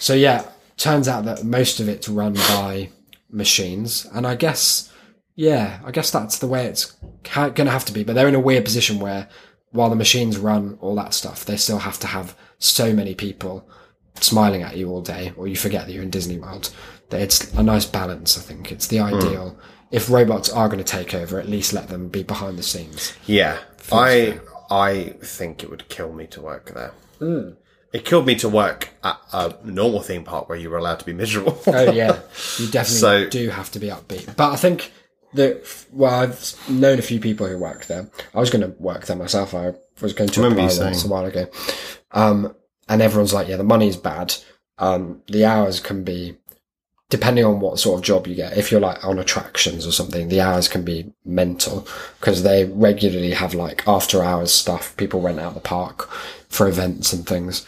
[0.00, 2.90] So yeah, turns out that most of it's run by
[3.28, 4.90] machines and I guess,
[5.34, 6.96] yeah, I guess that's the way it's
[7.34, 9.28] going to have to be, but they're in a weird position where
[9.72, 13.68] while the machines run all that stuff, they still have to have so many people
[14.14, 16.74] smiling at you all day, or you forget that you're in Disney World.
[17.10, 18.36] That it's a nice balance.
[18.36, 19.14] I think it's the hmm.
[19.14, 19.58] ideal.
[19.90, 23.14] If robots are going to take over, at least let them be behind the scenes.
[23.26, 23.58] Yeah,
[23.90, 24.40] I
[24.70, 26.92] I think it would kill me to work there.
[27.18, 27.50] Hmm.
[27.90, 31.06] It killed me to work at a normal theme park where you were allowed to
[31.06, 31.58] be miserable.
[31.66, 32.20] Oh yeah,
[32.58, 34.36] you definitely So- do have to be upbeat.
[34.36, 34.92] But I think
[35.34, 38.10] that well, I've known a few people who work there.
[38.34, 39.54] I was going to work there myself.
[39.54, 40.96] I was going to remember you saying.
[40.96, 41.46] a while ago,
[42.12, 42.54] um,
[42.88, 44.34] and everyone's like, "Yeah, the money's bad.
[44.78, 46.36] Um, the hours can be."
[47.10, 50.28] Depending on what sort of job you get, if you're like on attractions or something,
[50.28, 51.88] the hours can be mental
[52.20, 54.94] because they regularly have like after hours stuff.
[54.98, 56.10] People rent out the park
[56.50, 57.64] for events and things.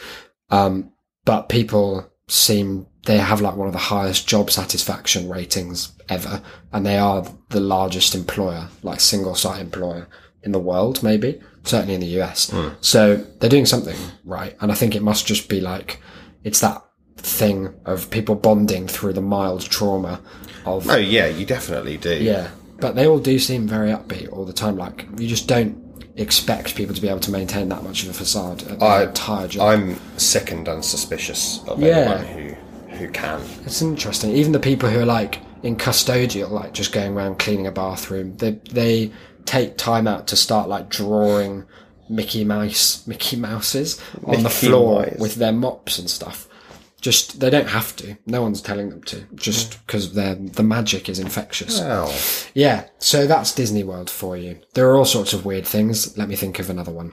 [0.50, 0.92] Um,
[1.24, 6.84] but people seem they have like one of the highest job satisfaction ratings ever, and
[6.84, 10.06] they are the largest employer, like single site employer
[10.42, 12.50] in the world, maybe certainly in the US.
[12.50, 12.68] Hmm.
[12.80, 16.00] So they're doing something right, and I think it must just be like
[16.44, 16.82] it's that
[17.16, 20.20] thing of people bonding through the mild trauma
[20.64, 22.16] of oh yeah, you definitely do.
[22.16, 24.76] yeah, but they all do seem very upbeat all the time.
[24.76, 25.76] Like you just don't
[26.16, 29.48] expect people to be able to maintain that much of a facade at I- entire
[29.48, 29.62] job.
[29.68, 31.96] I'm sickened and suspicious of Yeah.
[31.96, 32.54] anyone who
[32.96, 33.40] who can.
[33.64, 34.30] It's interesting.
[34.32, 38.36] Even the people who are like in custodial, like just going around cleaning a bathroom,
[38.38, 39.12] they they
[39.44, 41.64] take time out to start like drawing
[42.08, 45.18] Mickey Mouse Mickey Mouses on the floor Mouse.
[45.18, 46.48] with their mops and stuff.
[47.00, 48.18] Just they don't have to.
[48.26, 49.22] No one's telling them to.
[49.34, 51.80] Just because their the magic is infectious.
[51.80, 52.12] Wow.
[52.54, 54.60] Yeah, so that's Disney World for you.
[54.74, 56.18] There are all sorts of weird things.
[56.18, 57.12] Let me think of another one.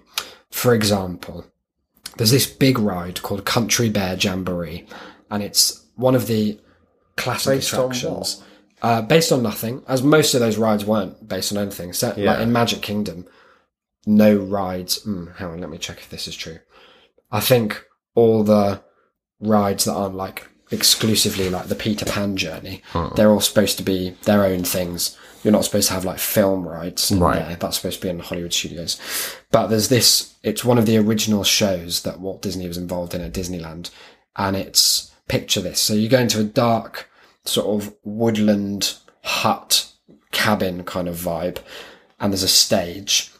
[0.51, 1.45] For example,
[2.17, 4.87] there's this big ride called Country Bear Jamboree,
[5.29, 6.59] and it's one of the
[7.15, 8.43] classic Based on attractions.
[8.81, 11.93] Uh, based on nothing, as most of those rides weren't based on anything.
[11.93, 13.25] So, like in Magic Kingdom,
[14.05, 15.03] no rides.
[15.05, 16.59] Mm, hang on, let me check if this is true.
[17.31, 18.81] I think all the
[19.39, 22.81] rides that aren't like exclusively like the Peter Pan journey,
[23.15, 25.17] they're all supposed to be their own things.
[25.43, 27.11] you're not supposed to have like film rides.
[27.11, 27.39] Right.
[27.47, 27.55] there.
[27.55, 28.99] That's supposed to be in Hollywood studios.
[29.51, 33.21] But there's this, it's one of the original shows that Walt Disney was involved in
[33.21, 33.89] at Disneyland.
[34.35, 35.79] And it's, picture this.
[35.79, 37.06] So you go into a dark,
[37.47, 39.91] sort of woodland hut
[40.31, 41.59] cabin kind of vibe.
[42.19, 43.31] And there's a stage.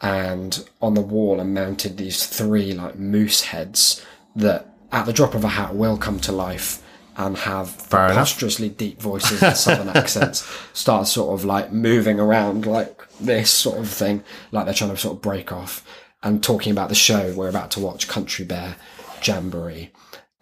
[0.00, 4.04] And on the wall are mounted these three like moose heads
[4.36, 6.82] that at the drop of a hat will come to life
[7.16, 7.90] and have enough.
[7.90, 13.78] preposterously deep voices and southern accents start sort of like moving around like this sort
[13.78, 15.84] of thing, like they're trying to sort of break off
[16.22, 18.76] and talking about the show we're about to watch, Country Bear
[19.22, 19.90] Jamboree.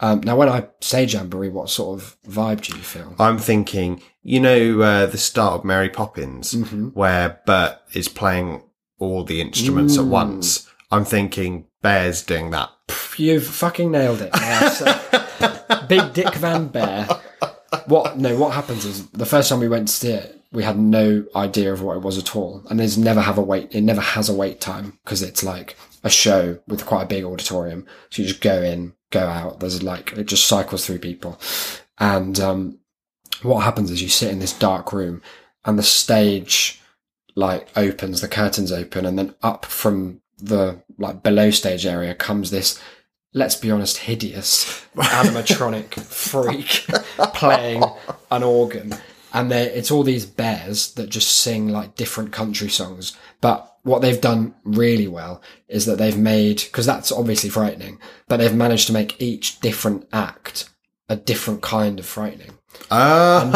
[0.00, 3.14] Um, now, when I say Jamboree, what sort of vibe do you feel?
[3.18, 6.88] I'm thinking, you know, uh, the start of Mary Poppins, Mm-hmm.
[6.88, 8.62] where Bert is playing
[8.98, 10.00] all the instruments Mm.
[10.00, 10.68] at once.
[10.90, 12.70] I'm thinking Bear's doing that.
[13.16, 14.30] You've fucking nailed it.
[14.36, 17.08] Yeah, so- Big Dick Van Bear.
[17.86, 18.18] What?
[18.18, 18.36] No.
[18.36, 21.72] What happens is the first time we went to see it, we had no idea
[21.72, 23.74] of what it was at all, and there's never have a wait.
[23.74, 27.24] It never has a wait time because it's like a show with quite a big
[27.24, 27.86] auditorium.
[28.10, 29.60] So you just go in, go out.
[29.60, 31.40] There's like it just cycles through people,
[31.98, 32.78] and um,
[33.42, 35.22] what happens is you sit in this dark room,
[35.64, 36.80] and the stage
[37.34, 42.50] like opens, the curtains open, and then up from the like below stage area comes
[42.50, 42.80] this
[43.36, 44.64] let's be honest, hideous
[44.96, 46.86] animatronic freak
[47.34, 47.84] playing
[48.30, 48.94] an organ.
[49.32, 53.14] And it's all these bears that just sing like different country songs.
[53.42, 58.38] But what they've done really well is that they've made, because that's obviously frightening, but
[58.38, 60.68] they've managed to make each different act
[61.08, 62.58] a different kind of frightening.
[62.90, 63.48] Oh,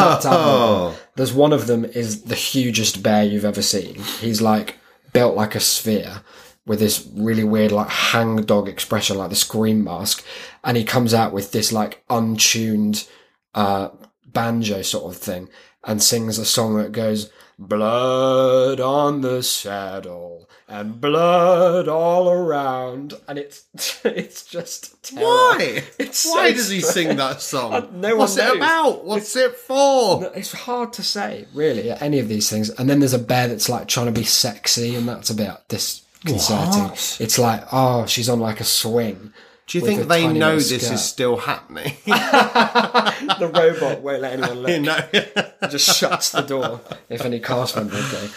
[1.17, 3.95] There's one of them is the hugest bear you've ever seen.
[4.21, 4.77] He's like
[5.11, 6.21] built like a sphere
[6.65, 10.23] with this really weird like hangdog expression, like the scream mask,
[10.63, 13.05] and he comes out with this like untuned
[13.53, 13.89] uh,
[14.25, 15.49] banjo sort of thing
[15.83, 17.29] and sings a song that goes
[17.67, 23.65] blood on the saddle and blood all around and it's
[24.05, 25.23] it's just terror.
[25.25, 25.83] why?
[25.99, 27.71] It's why so does he sing that song?
[27.73, 28.49] Uh, no one What's knows.
[28.51, 29.05] it about?
[29.05, 30.31] What's it for?
[30.35, 32.69] It's hard to say, really, any of these things.
[32.71, 35.77] And then there's a bear that's like trying to be sexy, and that's about bit
[35.77, 36.89] disconcerting.
[36.89, 37.17] What?
[37.19, 39.31] It's like, oh, she's on like a swing.
[39.67, 40.93] Do you think they know this skirt.
[40.95, 41.93] is still happening?
[42.05, 45.09] the robot won't let anyone look.
[45.13, 48.27] It just shuts the door if any cast member would go.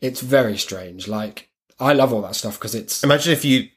[0.00, 1.06] It's very strange.
[1.06, 3.68] Like, I love all that stuff because it's Imagine if you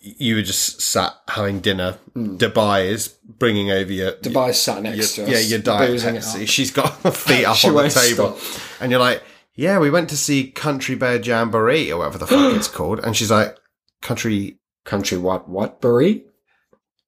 [0.00, 1.92] you were just sat having dinner.
[2.14, 2.36] Hmm.
[2.36, 3.08] Dubai is
[3.38, 5.42] bringing over your Dubai sat next your, to us.
[5.42, 6.48] yeah your diet Pepsi.
[6.48, 8.82] She's got her feet up on the table, stop.
[8.82, 9.22] and you're like,
[9.54, 13.16] "Yeah, we went to see Country Bear Jamboree or whatever the fuck it's called," and
[13.16, 13.56] she's like,
[14.00, 15.48] "Country Country what?
[15.48, 15.80] What?
[15.80, 16.24] Bury?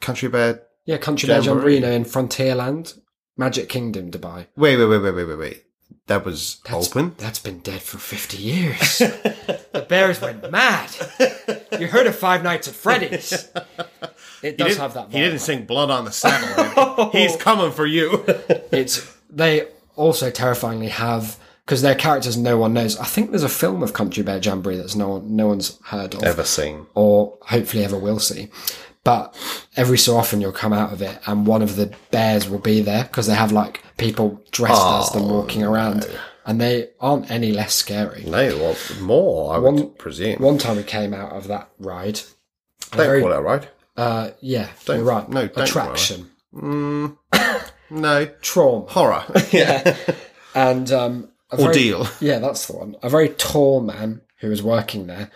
[0.03, 1.79] Country Bear." Yeah, Country Bear Jamboree.
[1.83, 2.99] In Frontierland.
[3.37, 4.47] Magic Kingdom, Dubai.
[4.57, 5.63] Wait, wait, wait, wait, wait, wait, wait.
[6.09, 7.15] That was That's- open.
[7.17, 8.99] That's been dead for 50 years.
[8.99, 10.91] the bears went mad.
[11.81, 13.49] You heard of Five Nights at Freddy's.
[14.43, 15.13] It does have that vibe.
[15.13, 18.25] He didn't sing "Blood on the Saddle." He's coming for you.
[18.73, 22.99] It's they also terrifyingly have because their characters no one knows.
[22.99, 26.15] I think there's a film of Country Bear Jamboree that's no one no one's heard
[26.15, 26.87] of Ever seen?
[26.97, 28.49] or hopefully ever will see.
[29.05, 29.35] But
[29.77, 32.81] every so often you'll come out of it and one of the bears will be
[32.81, 36.07] there because they have like people dressed as them walking around
[36.47, 38.23] and they aren't any less scary.
[38.25, 39.55] No, well, more.
[39.55, 40.37] I would One- presume.
[40.39, 42.21] One time we came out of that ride.
[42.93, 43.69] don't very- call it a ride.
[43.97, 45.29] Uh, yeah, you're right.
[45.29, 46.31] no, don't attraction,
[47.91, 49.25] No trauma, horror.
[49.51, 49.97] yeah,
[50.55, 52.07] and um, a very- Ordeal.
[52.21, 52.97] yeah, that's the one.
[53.03, 55.31] A very tall man who was working there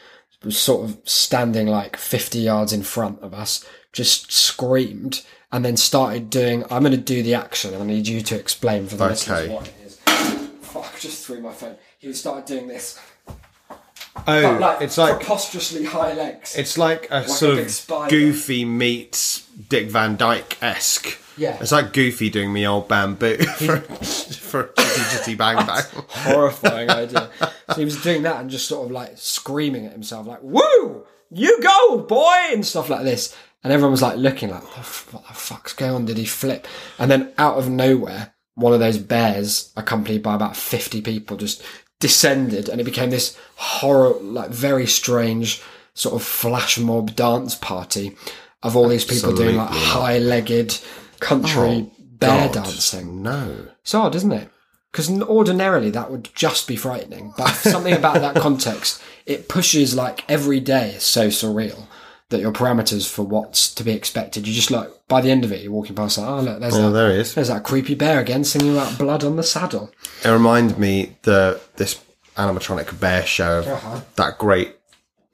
[0.47, 5.77] was sort of standing like 50 yards in front of us, just screamed and then
[5.77, 6.65] started doing.
[6.71, 7.75] I'm going to do the action.
[7.75, 9.55] and I need you to explain for the listeners Okay.
[9.55, 9.97] what it is.
[10.63, 10.99] Fuck!
[11.01, 11.77] Just threw my phone.
[11.99, 12.99] He started doing this,
[14.27, 16.57] Oh, like it's like preposterously high legs.
[16.57, 18.09] it's like a a sort big of.
[18.09, 21.19] Goofy meets Dick Van Dyke esque.
[21.39, 21.59] Yeah.
[21.61, 25.83] it's like Goofy doing me old bamboo for for Chitty Chitty Bang Bang.
[26.09, 27.31] horrifying idea.
[27.69, 31.05] So he was doing that and just sort of like screaming at himself, like "Woo,
[31.31, 33.37] you go, boy!" and stuff like this.
[33.63, 36.05] And everyone was like looking like, "What the what the fuck's going on?
[36.07, 36.67] Did he flip?"
[36.99, 41.63] And then out of nowhere, one of those bears, accompanied by about fifty people, just
[42.01, 45.63] descended, and it became this horror, like very strange
[45.95, 48.17] sort of flash mob dance party
[48.63, 50.79] of all these people doing like high-legged
[51.21, 51.53] country
[51.89, 53.23] oh, bear God, dancing.
[53.23, 54.51] No, It's odd, isn't it?
[54.93, 60.25] Because ordinarily that would just be frightening, but something about that context, it pushes like
[60.31, 61.87] every day is so surreal
[62.31, 64.47] that your parameters for what's to be expected.
[64.49, 66.75] You just like by the end of it, you're walking past like, oh look, there's
[66.75, 67.35] Oh, that, there he is.
[67.35, 69.91] there's that creepy bear again singing about blood on the saddle.
[70.25, 72.03] It reminds me the this
[72.37, 73.61] animatronic bear show.
[73.61, 74.01] Uh-huh.
[74.17, 74.75] That great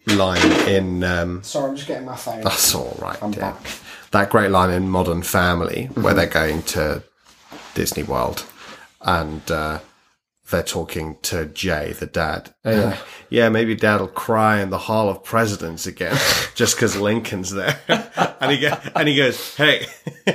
[0.07, 1.03] line in.
[1.05, 2.43] Um, Sorry, I'm just getting my phone.
[2.43, 3.21] that's all right.
[3.23, 3.41] I'm dear.
[3.43, 3.61] back.
[4.11, 6.03] That great line in Modern Family Mm-hmm.
[6.03, 7.03] where they're going to
[7.75, 8.45] Disney World
[9.01, 9.79] and uh,
[10.53, 12.55] they're talking to Jay, the dad.
[12.65, 12.99] Oh, yeah.
[13.29, 16.17] yeah, maybe Dad'll cry in the Hall of Presidents again
[16.55, 17.81] just because Lincoln's there.
[18.41, 19.87] and he go, and he goes, "Hey,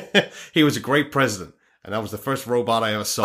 [0.53, 1.53] he was a great president."
[1.86, 3.23] And that was the first robot I ever saw.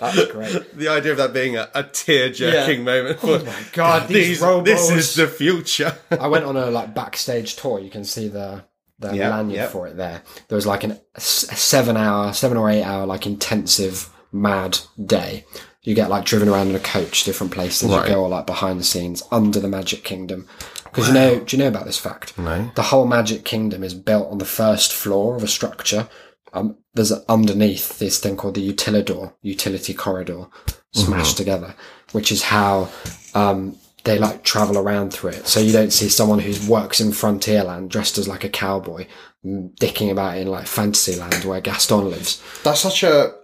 [0.00, 0.76] That's great.
[0.76, 2.84] the idea of that being a, a tear jerking Yeah.
[2.84, 3.18] moment.
[3.22, 4.64] Oh my God, these robos.
[4.64, 5.96] This is the future.
[6.10, 7.80] I went on a like backstage tour.
[7.80, 8.64] You can see the
[8.98, 9.66] the Yeah, lanyard yeah.
[9.68, 10.22] for it there.
[10.48, 15.44] There was like an, a seven hour, seven or eight hour like intensive mad day.
[15.82, 17.90] You get like driven around in a coach, different places.
[17.90, 18.08] Right.
[18.08, 20.46] You go all like behind the scenes under the Magic Kingdom.
[20.84, 22.36] Because you know, do you know about this fact?
[22.38, 22.70] No.
[22.74, 26.08] The whole Magic Kingdom is built on the first floor of a structure.
[26.52, 30.46] Um, there's a, underneath this thing called the utilidor, utility corridor,
[30.92, 31.74] smashed together,
[32.12, 32.88] which is how
[33.34, 33.76] um,
[34.08, 35.46] they like travel around through it.
[35.46, 39.06] So you don't see someone who works in Frontierland dressed as like a cowboy,
[39.44, 42.42] mm, dicking about in like Fantasyland where Gaston lives.
[42.64, 43.34] That's such a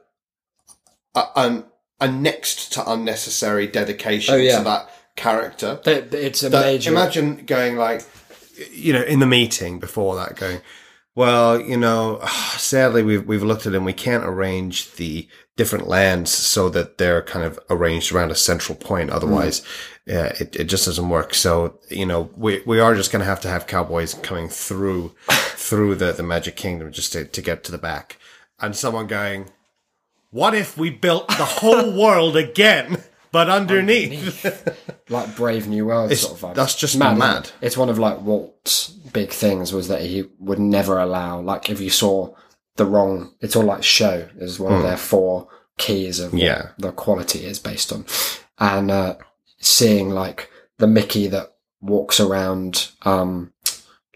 [1.14, 1.64] a, an,
[2.00, 4.59] a next to unnecessary dedication Oh, yeah.
[4.59, 5.81] to that character.
[5.85, 6.90] But it's a That- major.
[6.90, 8.03] Imagine going like,
[8.72, 10.61] you know, in the meeting before that, going,
[11.14, 12.20] well, you know,
[12.57, 13.85] sadly we've we've looked at him.
[13.85, 18.77] we can't arrange the different lands so that they're kind of arranged around a central
[18.77, 19.11] point.
[19.11, 19.62] Otherwise,
[20.09, 21.35] uh, it it just doesn't work.
[21.35, 25.14] So you know, we we are just going to have to have cowboys coming through
[25.31, 28.19] through the the Magic Kingdom just to to get to the back,
[28.61, 29.51] and someone going.
[30.31, 34.45] What if we built the whole world again, but underneath?
[35.09, 36.55] like Brave New World It's- sort of vibe.
[36.57, 37.51] that's just isn't mad.
[37.61, 41.81] It's one of like Walt's big things was that he would never allow like if
[41.81, 42.35] you saw
[42.77, 43.35] the wrong.
[43.41, 46.35] It's all like show is one of their four keys of.
[46.35, 46.71] Yeah.
[46.79, 48.05] the quality is based on,
[48.59, 49.17] and uh,
[49.59, 52.91] seeing like the Mickey that walks around.
[53.03, 53.53] um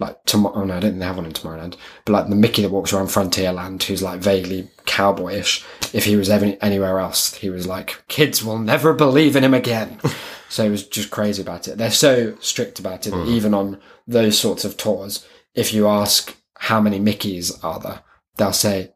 [0.01, 2.37] like tomorrow, oh no, I don't think they have one in Tomorrowland, but like the
[2.37, 5.64] Mickey that walks around Frontierland, who's like vaguely cowboyish.
[5.92, 9.55] If he was ever anywhere else, he was like, kids will never believe in him
[9.55, 9.99] again.
[10.49, 11.79] so he was just crazy about it.
[11.79, 15.27] They're so strict about it, that even on those sorts of tours.
[15.55, 18.01] If you ask how many Mickeys are there,
[18.38, 18.92] they'll say,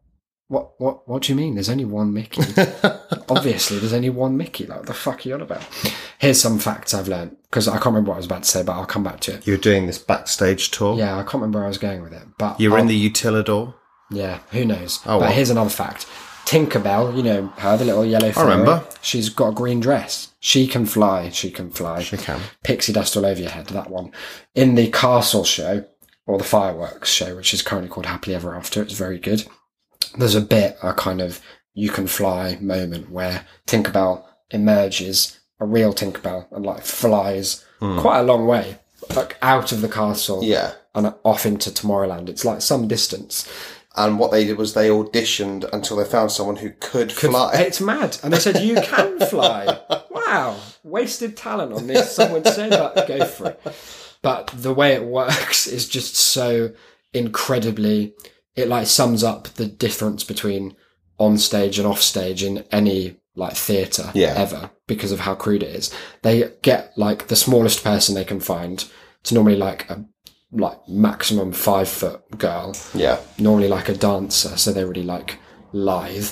[0.49, 1.55] what, what, what do you mean?
[1.55, 2.43] There's only one Mickey.
[3.29, 4.67] Obviously, there's only one Mickey.
[4.67, 5.63] Like, what the fuck are you on about?
[6.19, 8.63] Here's some facts I've learned because I can't remember what I was about to say,
[8.63, 9.47] but I'll come back to it.
[9.47, 10.97] You're doing this backstage tour.
[10.99, 13.11] Yeah, I can't remember where I was going with it, but You're I'll- in the
[13.11, 13.75] Utilidor.
[14.11, 15.01] yeah, who knows?
[15.07, 15.33] Oh, but well.
[15.33, 16.07] here's another fact.
[16.45, 18.47] Tinkerbell, you know her, the little yellow fairy.
[18.49, 18.85] I remember.
[19.01, 20.35] She's got a green dress.
[20.41, 21.31] She can fly.
[21.31, 22.03] She can fly.
[22.03, 22.41] She can.
[22.65, 23.69] Pixie dust all over your head.
[23.69, 24.11] That one.
[24.55, 25.85] In the castle show
[26.27, 29.47] or the fireworks show, which is currently called Happily Ever After, it's very good.
[30.17, 31.41] There's a bit, a kind of
[31.75, 37.99] you can fly moment where Tinkerbell emerges, a real Tinkerbell, and like flies hmm.
[37.99, 38.79] quite a long way,
[39.15, 40.43] like out of the castle.
[40.45, 40.73] Yeah.
[40.95, 42.29] and off into Tomorrowland.
[42.29, 43.51] It's like some distance.
[43.95, 47.53] And what they did was they auditioned until they found someone who could, fly.
[47.57, 48.19] It's mad.
[48.23, 49.81] And they said, You can fly.
[50.11, 50.59] wow.
[50.83, 52.15] Wasted talent on this.
[52.15, 53.07] Someone said that.
[53.07, 53.61] Go for it.
[54.23, 56.71] But the way it works is just so
[57.13, 58.15] incredibly,
[58.57, 60.77] it like sums up the difference between
[61.19, 64.35] on stage and off stage in any like theatre Yeah.
[64.37, 65.91] ever because of how crude it is.
[66.23, 68.85] They get like the smallest person they can find.
[69.21, 70.05] It's normally like a
[70.51, 73.21] like maximum five foot girl Yeah.
[73.39, 75.39] normally like a dancer, so they're really like
[75.73, 76.29] lithe.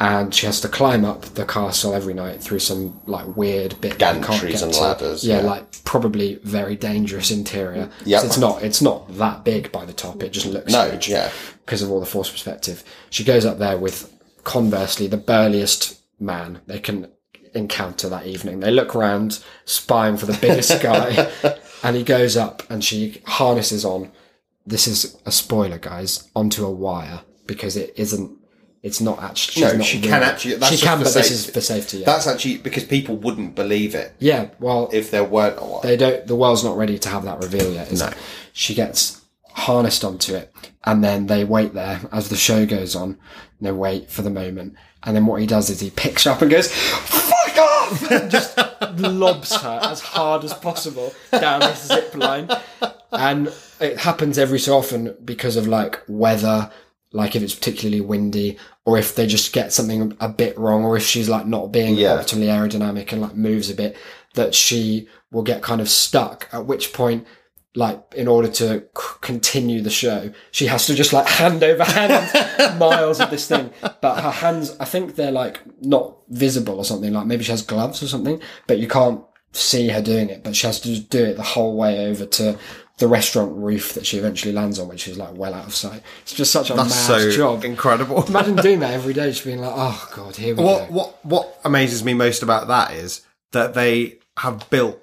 [0.00, 3.98] And she has to climb up the castle every night through some like weird bit
[3.98, 4.80] Gantries and to.
[4.80, 5.46] ladders, Yeah, yeah.
[5.46, 7.90] like probably very dangerous interior.
[8.06, 10.22] So it's not it's not that big by the top.
[10.22, 11.30] It just looks No, huge yeah.
[11.66, 12.84] because of all the force perspective.
[13.10, 14.12] She goes up there with
[14.44, 17.08] conversely the burliest man they can
[17.54, 18.60] encounter that evening.
[18.60, 21.28] They look round, spying for the biggest guy,
[21.82, 24.12] and he goes up and she harnesses on.
[24.64, 28.37] This is a spoiler, guys, onto a wire because it isn't.
[28.88, 29.62] It's not actually.
[29.64, 30.08] No, not she real.
[30.10, 31.98] can actually- that's she can, but this is for safety.
[31.98, 32.06] Yeah.
[32.06, 34.48] That's actually because people wouldn't believe it yeah.
[34.58, 35.82] Well, if there weren't a wire.
[35.82, 36.26] they don't.
[36.26, 37.92] The world's not ready to have that reveal yet.
[37.92, 38.08] Is No.
[38.08, 38.14] it?
[38.52, 39.20] She gets
[39.52, 40.52] harnessed onto it,
[40.84, 43.18] and then they wait there as the show goes on.
[43.60, 44.74] They wait for the moment,
[45.04, 48.30] and then what he does is he picks her up and goes, "Fuck off!" and
[48.30, 48.56] just
[48.98, 52.48] lobs her as hard as possible down this zip line,
[53.12, 56.70] and it happens every so often because of like weather.
[57.12, 60.96] Like if it's particularly windy, or if they just get something a bit wrong, or
[60.96, 62.18] if she's like not being Yeah.
[62.18, 63.96] optimally aerodynamic and like moves a bit,
[64.34, 66.48] that she will get kind of stuck.
[66.52, 67.26] At which point,
[67.74, 71.84] like in order to c- continue the show, she has to just like hand over
[71.84, 73.70] hand miles of this thing.
[74.02, 77.12] But her hands, I think they're like not visible or something.
[77.12, 80.44] Like maybe she has gloves or something, but you can't see her doing it.
[80.44, 82.58] But she has to just do it the whole way over to
[82.98, 86.02] the restaurant roof that she eventually lands on, which is like well out of sight.
[86.22, 87.64] It's just such a That's mad so job.
[87.64, 88.24] incredible.
[88.26, 90.94] Imagine doing that every day, just being like, oh god, here we what go.
[90.94, 93.22] what what amazes me most about that is
[93.52, 95.00] that they have built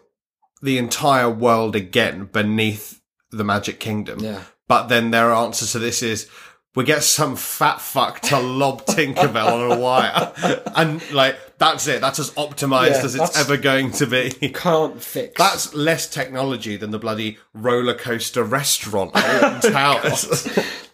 [0.61, 4.19] the entire world again beneath the Magic Kingdom.
[4.19, 4.41] Yeah.
[4.67, 6.29] But then their answer to this is
[6.75, 10.31] we get some fat fuck to lob Tinkerbell on a wire.
[10.75, 12.01] And like that's it.
[12.01, 14.29] That's as optimized Yeah, as it's ever going to be.
[14.49, 15.33] Can't fix.
[15.37, 20.43] That's less technology than the bloody roller coaster restaurant at oh, Towers.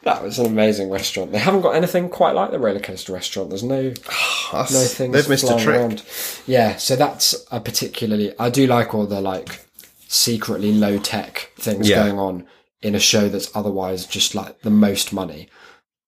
[0.03, 1.31] that was an amazing restaurant.
[1.31, 3.49] They haven't got anything quite like the roller coaster restaurant.
[3.49, 3.81] There's no
[4.53, 5.77] no things They've missed a trick.
[5.79, 6.03] around.
[6.45, 8.33] Yeah, so that's a particularly.
[8.39, 9.65] I do like all the like
[10.07, 12.03] secretly low tech things Yeah.
[12.05, 12.45] going on
[12.81, 15.47] in a show that's otherwise just like the most money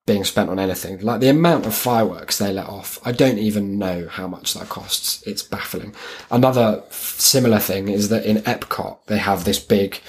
[0.06, 1.00] being spent on anything.
[1.00, 4.70] Like the amount of fireworks they let off, I don't even know how much that
[4.70, 5.24] costs.
[5.26, 5.96] It's baffling.
[6.30, 10.02] Another f- similar thing is that in Epcot they have this big.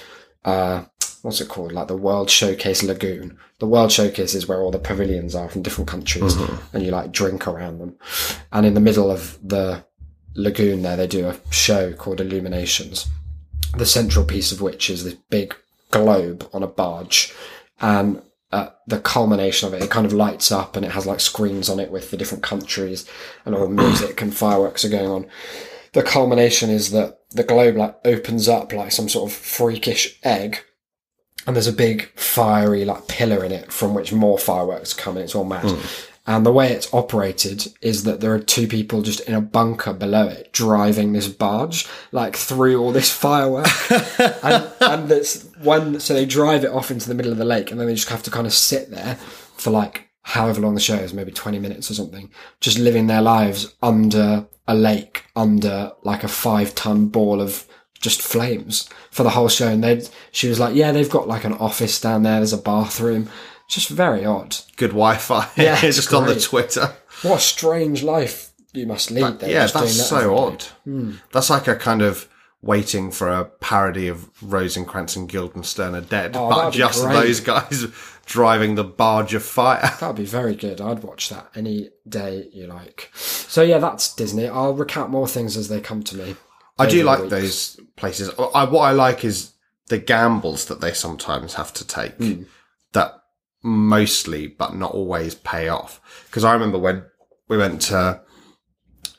[0.45, 0.85] Uh,
[1.23, 1.73] what's it called?
[1.73, 3.39] Like the World Showcase Lagoon.
[3.61, 6.37] The World Showcase is where all the pavilions are from different countries
[6.73, 7.97] and you like drink around them.
[8.53, 9.85] And in the middle of the
[10.35, 13.07] lagoon there, they do a show called Illuminations.
[13.77, 15.55] The central piece of which is this big
[15.91, 17.33] globe on a barge.
[17.81, 18.21] And
[18.55, 21.69] at the culmination of it, it kind of lights up and it has like screens
[21.69, 23.09] on it with the different countries
[23.45, 25.27] and all the music and fireworks are going on.
[25.93, 30.61] The culmination is that the globe like opens up like some sort of freakish egg
[31.47, 35.25] and there's a big fiery like pillar in it from which more fireworks come and
[35.25, 35.65] it's all mad.
[36.27, 39.93] And the way it's operated is that there are two people just in a bunker
[39.93, 43.67] below it driving this barge like through all this firework.
[44.43, 47.71] and and it's one so they drive it off into the middle of the lake
[47.71, 49.17] and then they just have to kind of sit there
[49.57, 53.23] for like however long the show is, maybe 20 minutes or something, just living their
[53.23, 57.67] lives under a lake, under like a five ton ball of
[58.01, 59.69] just flames for the whole show.
[59.69, 60.03] And they,
[60.33, 62.37] she was like, yeah, they've got like an office down there.
[62.37, 63.29] There's a bathroom.
[63.69, 64.57] Just very odd.
[64.77, 65.49] Good Wi-Fi.
[65.57, 66.39] Yeah, it's just on the.
[66.39, 66.95] Twitter.
[67.23, 69.41] What a strange life you must lead.
[69.41, 70.63] There, Yeah, that's that so odd.
[70.85, 71.13] Hmm.
[71.33, 72.29] That's like a kind of
[72.65, 77.87] waiting for a parody of Rosencrantz and Guildenstern are dead, Oh, but just those guys
[78.27, 79.93] driving the barge of fire.
[80.01, 80.81] That'd be very good.
[80.81, 83.11] I'd watch that any day you like.
[83.15, 84.49] So yeah, that's Disney.
[84.49, 86.37] I'll recount more things as they come to me.
[86.79, 87.31] I do like weeks.
[87.31, 88.31] those places.
[88.55, 89.53] I, what I like is
[89.89, 92.43] the gambles that they sometimes have to take Hmm.
[92.95, 93.13] that
[93.63, 96.01] mostly, but not always, pay off.
[96.27, 97.05] Because I remember when
[97.49, 98.23] we went to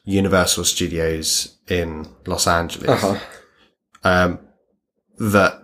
[0.03, 3.19] Universal Studios in Los Angeles, Uh-huh.
[4.03, 4.39] um,
[5.17, 5.61] that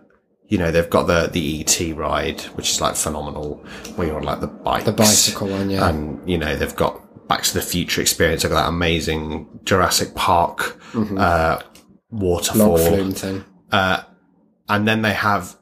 [0.48, 3.64] you know they've got the the ET ride, which is like phenomenal.
[3.96, 5.88] Where you're on like the bike, The bicycle one, yeah.
[5.88, 8.42] and you know they've got Back to the Future experience.
[8.44, 11.62] They've got that amazing Jurassic Park uh,
[12.10, 12.78] waterfall,
[13.12, 13.46] thing.
[13.72, 15.56] and then they have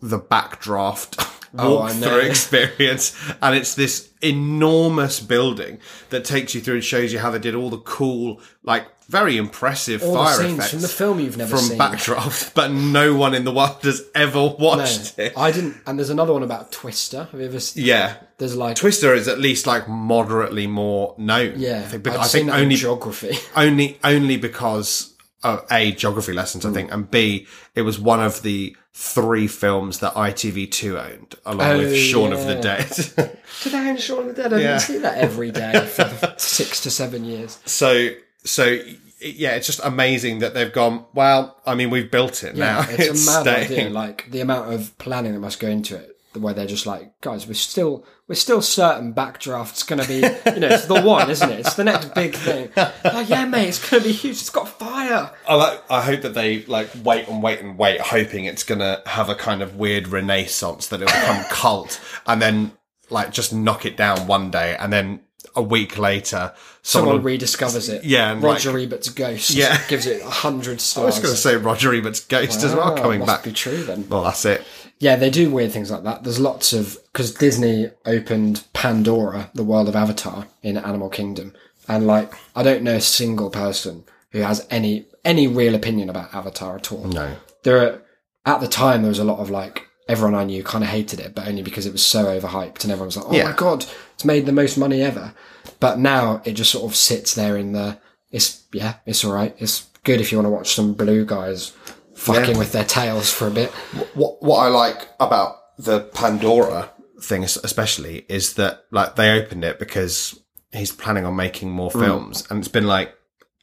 [0.00, 1.26] the backdraft
[1.58, 1.90] Oh, I
[2.26, 3.12] experience,
[3.42, 7.56] and it's this enormous building that takes you through and shows you how they did
[7.56, 11.58] all the cool, like very impressive All fire effects from the film you've never from
[11.66, 11.78] seen.
[11.78, 15.32] Backdraft, but no one in the world has ever No, watched it.
[15.36, 15.76] I didn't.
[15.86, 17.24] And there's another one about Twister.
[17.30, 17.60] Have you ever?
[17.60, 18.16] Seen, Yeah.
[18.38, 21.54] There's like Twister is at least like moderately more known.
[21.56, 21.80] yeah.
[21.80, 23.36] I think, I think only geography.
[23.56, 26.70] only only because of a geography lessons, Hmm.
[26.70, 31.66] I think, and b it was one of the three films that ITV2 owned, along
[31.70, 32.56] Oh, with Shaun of the.
[32.56, 33.38] Dead.
[33.62, 34.52] Did I own Shaun of the Dead?
[34.52, 34.66] I Yeah.
[34.72, 37.58] didn't see that every day for six to seven years.
[37.64, 38.10] so
[38.44, 38.78] so
[39.20, 41.04] yeah, it's just amazing that they've gone.
[41.14, 42.80] Well, I mean, we've built it now.
[42.80, 43.80] Yeah, it's, a mad staying.
[43.80, 43.90] idea.
[43.90, 47.46] Like the amount of planning that must go into it, where they're just like, guys,
[47.46, 50.18] we're still we're still certain Backdraft's going to be,
[50.54, 51.60] you know, it's the one, isn't it?
[51.60, 52.70] It's the next big thing.
[52.76, 54.36] Oh yeah, mate, it's going to be huge.
[54.36, 55.30] It's got fire.
[55.46, 55.82] I like.
[55.90, 59.34] I hope that they like wait and wait and wait, hoping it's gonna have a
[59.34, 62.72] kind of weird renaissance that it'll become cult, and then
[63.10, 65.20] like just knock it down one day, and then
[65.56, 66.52] a week later,
[66.82, 67.16] someone.
[67.16, 68.04] Someone rediscovers it.
[68.04, 69.50] Yeah, and, Roger like- Ebert's Ghost.
[69.50, 69.80] Yeah.
[69.88, 73.20] gives it a hundred I was going to say Roger Ebert's Ghost as well coming
[73.20, 73.44] must back.
[73.44, 74.08] be true then.
[74.08, 74.64] Well, that's it.
[74.98, 76.24] Yeah, they do weird things like that.
[76.24, 81.54] There's lots of because Disney opened Pandora, the world of Avatar, in Animal Kingdom,
[81.88, 86.34] and like I don't know a single person who has any any real opinion about
[86.34, 87.04] Avatar at all.
[87.04, 87.36] No.
[87.62, 88.02] There are
[88.44, 91.20] at the time there was a lot of like everyone I knew kind of hated
[91.20, 93.44] it, but only because it was so overhyped and everyone was like, "Oh Yeah.
[93.44, 95.32] my god, it's made the most money ever."
[95.78, 97.98] But now it just sort of sits there in the.
[98.30, 99.54] It's yeah, it's all right.
[99.58, 101.72] It's good if you want to watch some blue guys
[102.14, 102.58] fucking Yeah.
[102.58, 103.70] with their tails for a bit.
[104.14, 106.90] what what I like about the Pandora
[107.22, 110.38] thing, especially, is that like they opened it because
[110.72, 112.00] he's planning on making more Mm.
[112.04, 113.14] films, and it's been like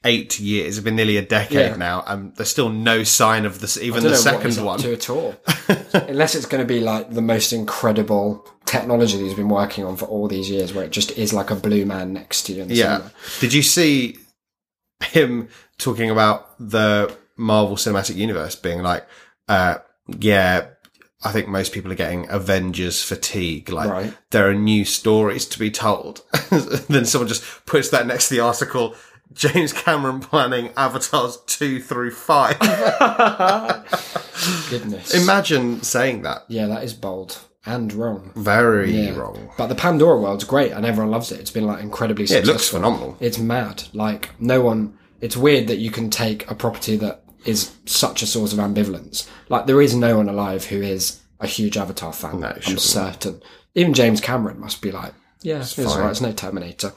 [0.08, 0.76] eight years.
[0.78, 1.76] It's been nearly a decade Yeah.
[1.76, 3.76] now, and there's still no sign of this.
[3.76, 4.78] Even the know what he's second up one.
[4.80, 5.34] to at all.
[6.08, 9.96] Unless it's going to be like the most incredible technology that he's been working on
[9.96, 12.62] for all these years, where it just is like a blue man next to you.
[12.62, 12.96] In the Yeah.
[12.96, 13.12] cinema.
[13.40, 14.18] Did you see
[15.04, 15.48] him
[15.78, 19.06] talking about the Marvel Cinematic Universe being like,
[19.48, 19.76] uh,
[20.18, 20.66] yeah,
[21.24, 23.70] I think most people are getting Avengers fatigue.
[23.70, 24.14] Like, Right.
[24.30, 26.22] there are new stories to be told.
[26.88, 28.94] then someone just puts that next to the article.
[29.32, 32.58] James Cameron planning Avatars 2 through 5.
[34.70, 35.14] Goodness.
[35.14, 36.44] Imagine saying that.
[36.48, 38.32] yeah, that is bold and wrong.
[38.36, 39.16] Very Yeah.
[39.16, 39.50] wrong.
[39.58, 41.40] But the Pandora world's great and everyone loves it.
[41.40, 43.16] It's been like incredibly Yeah, it looks phenomenal.
[43.20, 43.84] It's mad.
[43.92, 44.96] Like no one.
[45.20, 49.28] It's weird that you can take a property that is such a source of ambivalence.
[49.48, 52.42] Like there is no one alive who is a huge Avatar fan.
[52.44, 53.42] I'm certain.
[53.74, 55.12] Even James Cameron must be like,
[55.42, 55.86] yeah, it's, fine.
[55.86, 56.10] alright.
[56.10, 56.92] It's no Terminator.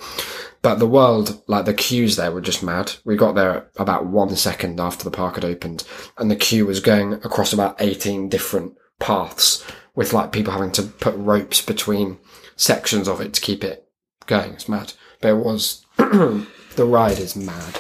[0.62, 2.94] But the world, like the queues there were just mad.
[3.04, 5.84] We got there about one second after the park had opened,
[6.18, 10.84] and the queue was going across about 18 different paths with like people having to
[10.84, 12.20] put ropes between
[12.56, 13.88] sections of it to keep it
[14.28, 14.54] going.
[14.54, 14.94] It's mad.
[15.20, 16.46] But it was, the
[16.78, 17.80] ride is mad.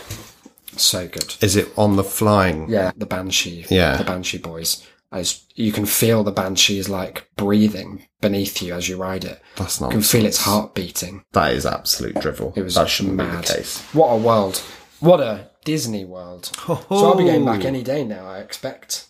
[0.78, 1.36] So good.
[1.42, 2.70] Is it on the flying?
[2.70, 3.66] Yeah, the Banshee.
[3.70, 3.98] Yeah.
[3.98, 4.88] The Banshee boys.
[5.12, 9.42] As you can feel the Banshees like breathing beneath you as you ride it.
[9.58, 9.88] That's not.
[9.88, 11.26] You can feel its heart beating.
[11.34, 12.54] That is absolute drivel.
[12.56, 13.42] It was that shouldn't mad.
[13.42, 13.82] be the case.
[13.94, 14.58] What a world.
[15.02, 16.46] What a Disney world.
[16.66, 19.08] So I'll be going back any day now, I expect.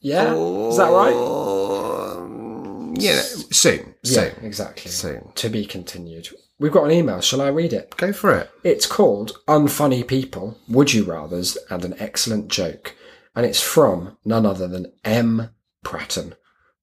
[0.00, 0.34] Yeah?
[0.34, 1.14] Is that right?
[1.14, 3.94] Um, yeah, soon.
[4.02, 4.44] Yeah, Soon.
[4.44, 4.90] exactly.
[4.90, 5.30] Soon.
[5.36, 6.28] To be continued.
[6.58, 7.20] We've got an email.
[7.20, 7.94] Shall I read it?
[7.96, 8.50] Go for it.
[8.64, 12.94] It's called Unfunny People, Would You Rathers, and an Excellent Joke.
[13.34, 15.50] And it's from none other than M.
[15.84, 16.34] Pratton.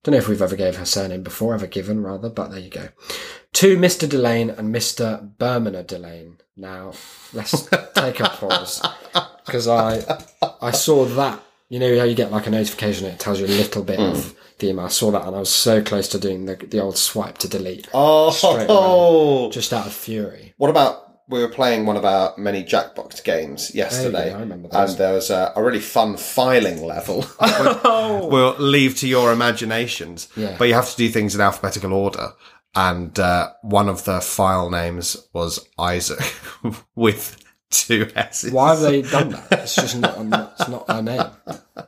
[0.04, 2.70] Don't know if we've ever gave her surname before, ever given rather, but there you
[2.70, 2.90] go.
[3.54, 4.08] To Mr.
[4.08, 5.36] Delane and Mr.
[5.38, 6.38] Bermaner Delane.
[6.56, 6.94] Now,
[7.34, 8.82] let's take a pause.
[9.46, 10.24] Because I
[10.62, 11.42] I saw that.
[11.70, 14.00] You know how you get like a notification and it tells you a little bit
[14.00, 14.86] of the email.
[14.86, 17.48] I saw that and I was so close to doing the, the old swipe to
[17.48, 17.88] delete.
[17.94, 20.54] Oh, Straight Oh, Just out of fury.
[20.58, 24.68] what about we were playing one of our many Jackbox games yesterday, go, I remember
[24.68, 24.90] those.
[24.92, 27.26] and there was a, a really fun filing level.
[28.30, 30.56] we'll leave to your imaginations, Yeah.
[30.58, 32.34] but you have to do things in alphabetical order.
[32.76, 36.20] And uh, one of the file names was Isaac
[36.96, 37.38] with
[37.72, 38.52] two S's.
[38.52, 39.48] Why have they done that?
[39.52, 40.18] It's just not.
[40.60, 41.24] It's not our name.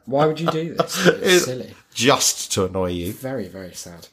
[0.06, 1.08] Why would you do this?
[1.08, 1.74] It's silly.
[1.94, 3.14] Just to annoy you.
[3.14, 4.08] Very, very sad.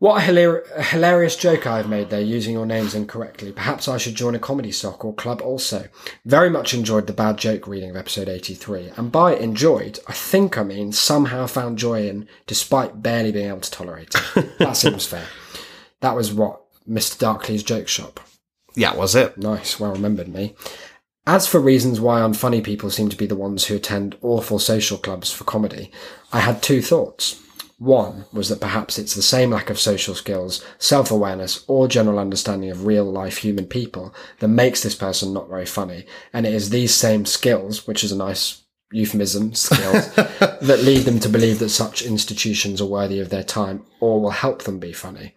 [0.00, 3.52] What a, hilar- a hilarious joke I have made there using your names incorrectly.
[3.52, 5.88] Perhaps I should join a comedy sock or club also.
[6.24, 8.92] Very much enjoyed the bad joke reading of episode 83.
[8.96, 13.60] And by enjoyed, I think I mean somehow found joy in, despite barely being able
[13.60, 14.50] to tolerate it.
[14.58, 15.26] That seems fair.
[16.00, 16.62] That was what?
[16.88, 17.18] Mr.
[17.18, 18.20] Darkley's joke shop.
[18.74, 19.36] Yeah, was it?
[19.36, 20.54] Nice, well remembered me.
[21.26, 24.96] As for reasons why unfunny people seem to be the ones who attend awful social
[24.96, 25.92] clubs for comedy,
[26.32, 27.38] I had two thoughts.
[27.80, 32.18] One was that perhaps it's the same lack of social skills, self awareness, or general
[32.18, 36.52] understanding of real life human people that makes this person not very funny, and it
[36.52, 41.58] is these same skills, which is a nice euphemism, skills, that lead them to believe
[41.60, 45.34] that such institutions are worthy of their time or will help them be funny.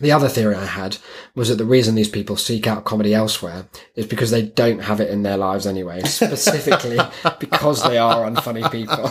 [0.00, 0.98] The other theory I had
[1.34, 5.00] was that the reason these people seek out comedy elsewhere is because they don't have
[5.00, 6.98] it in their lives anyway, specifically
[7.40, 9.10] because they are unfunny people.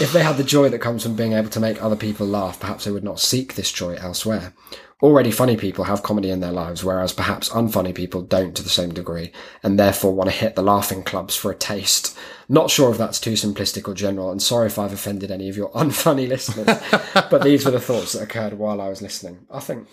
[0.00, 2.58] If they had the joy that comes from being able to make other people laugh,
[2.58, 4.54] perhaps they would not seek this joy elsewhere.
[5.00, 8.68] Already funny people have comedy in their lives, whereas perhaps unfunny people don't to the
[8.68, 9.30] same degree,
[9.62, 12.18] and therefore want to hit the laughing clubs for a taste.
[12.48, 15.56] Not sure if that's too simplistic or general, and sorry if I've offended any of
[15.56, 16.66] your unfunny listeners,
[17.30, 19.46] but these were the thoughts that occurred while I was listening.
[19.48, 19.86] I think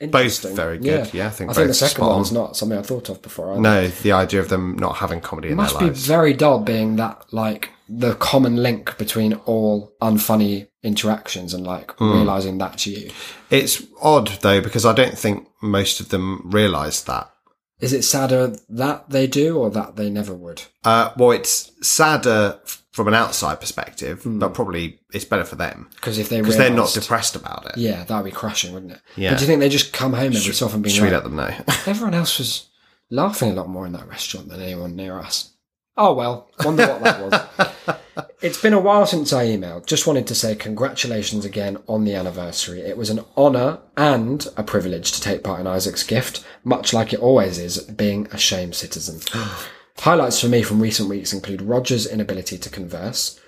[0.00, 0.54] interesting.
[0.56, 1.12] very good.
[1.14, 2.22] Yeah, I think I think the second one on.
[2.22, 3.52] is not something I thought of before.
[3.52, 3.60] either.
[3.60, 6.06] No, the idea of them not having comedy in It must their be lives.
[6.06, 12.12] very dull being that like the common link between all unfunny interactions and like Hmm.
[12.12, 13.10] realizing that's you.
[13.50, 17.30] It's odd though because I don't think most of them realise that.
[17.78, 20.62] Is it sadder that they do or that they never would?
[20.82, 24.38] Uh, well, it's sadder f- from an outside perspective, Hmm.
[24.38, 27.76] but probably it's better for them Because if they because they're not depressed about it.
[27.76, 29.00] yeah, that'd be crushing, wouldn't it?
[29.16, 29.30] Yeah.
[29.30, 31.22] But do you think they just come home every so often being Should we like,
[31.22, 31.54] let them know?
[31.86, 32.68] everyone else was
[33.10, 35.50] laughing a lot more in that restaurant than anyone near us?
[35.98, 37.96] Oh well, wonder what that was.
[38.42, 39.86] It's been a while since I emailed.
[39.86, 42.80] Just wanted to say congratulations again on the anniversary.
[42.80, 47.12] It was an honour and a privilege to take part in Isaac's gift, much like
[47.12, 49.20] it always is being a shame citizen.
[49.98, 53.40] Highlights for me from recent weeks include Roger's inability to converse,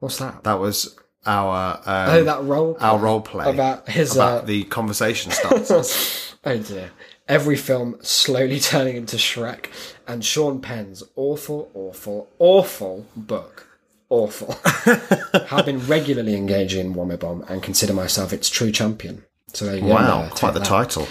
[0.00, 0.44] What's that?
[0.44, 0.96] That was
[1.26, 2.76] our um, oh, that role.
[2.80, 6.34] our role play About his, about uh, the conversation starters.
[6.44, 6.90] Oh dear.
[7.26, 9.66] Every film slowly turning into Shrek,
[10.06, 13.66] and Sean Penn's awful, awful, awful book.
[14.08, 14.54] Awful.
[15.48, 19.24] Have been regularly engaging in Womibomb and consider myself its true champion.
[19.52, 19.88] So there you go.
[19.88, 20.64] wow, Noah, quite the that.
[20.68, 21.06] title.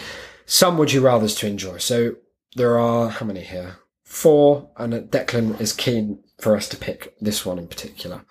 [0.47, 1.77] Some would you rather's to enjoy.
[1.77, 2.15] So
[2.55, 3.75] there are how many here?
[4.21, 8.21] Four, and Declan is keen for us to pick this one in particular.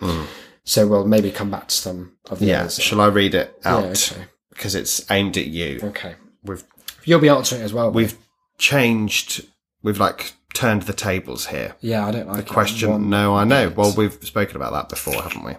[0.65, 2.47] So we'll maybe come back to some of the.
[2.47, 2.81] Yeah, others.
[2.83, 3.85] shall I read it out?
[4.13, 4.25] okay.
[4.51, 5.79] Because it's aimed at you.
[5.83, 6.15] Okay.
[6.43, 6.65] We've
[7.05, 7.93] You'll be answering it as well.
[7.93, 8.17] we've
[8.59, 9.47] changed.
[9.83, 11.77] We've like turned the tables here.
[11.81, 12.49] yeah, I don't like it.
[12.49, 12.91] Question?
[12.91, 13.69] One- no, I know.
[13.77, 15.53] Well, we've spoken about that before, haven't we?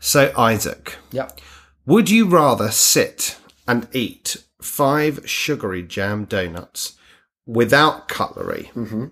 [0.00, 1.40] So, Isaac, Yep.
[1.86, 6.98] would you rather sit and eat five sugary jam donuts
[7.46, 9.06] without cutlery, Mm-hmm.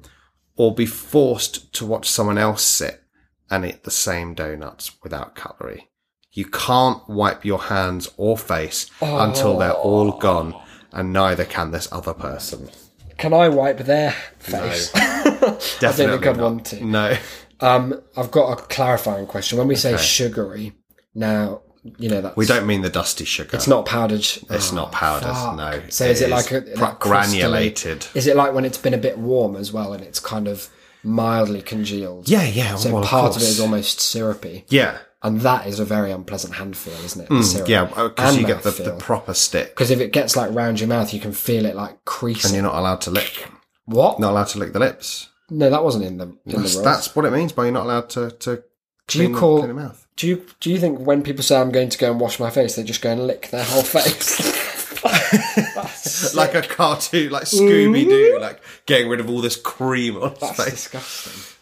[0.61, 3.03] Or be forced to watch someone else sit
[3.49, 5.89] and eat the same donuts without cutlery?
[6.33, 10.55] You can't wipe your hands or face until they're all gone,
[10.93, 12.69] and neither can this other person.
[13.17, 14.93] Can I wipe their face?
[15.81, 16.85] Definitely think I'd want to.
[16.85, 17.17] No.
[17.61, 19.57] Um, I've got a clarifying question.
[19.57, 20.75] When we say sugary,
[21.15, 21.63] now
[21.99, 23.57] you know that We don't mean the dusty sugar.
[23.57, 24.21] It's not powdered.
[24.21, 25.33] It's Oh, not powdered.
[25.33, 25.57] fuck.
[25.57, 25.83] No.
[25.89, 26.61] So is it like a
[26.99, 28.07] granulated?
[28.15, 30.69] Is it like when it's been a bit warm as well, and it's kind of
[31.03, 32.29] mildly congealed?
[32.29, 32.77] Yeah, yeah.
[32.77, 33.49] So well, part of, it course.
[33.51, 37.29] is almost syrupy, Yeah, and that is a very unpleasant hand feel, isn't it?
[37.29, 37.85] Mm, yeah.
[37.87, 41.13] Because you get the, the proper stick, Because if it gets like round your mouth,
[41.15, 42.45] you can feel it like crease.
[42.45, 43.47] and you're not allowed to lick.
[43.87, 44.21] what?
[44.21, 45.29] Not allowed to lick the lips.
[45.53, 47.85] No, that wasn't in the in That's, the that's what it means by you're not
[47.87, 48.63] allowed to to
[49.09, 49.59] do you call?
[49.59, 50.07] clean your mouth.
[50.21, 52.51] Do you do you think when people say I'm going to go and wash my
[52.51, 54.69] face, they just go and lick their whole face?
[56.35, 60.39] Like a cartoon, like Scooby Doo, like getting rid of all this cream on his
[60.41, 60.71] That's face.
[60.91, 61.57] disgusting.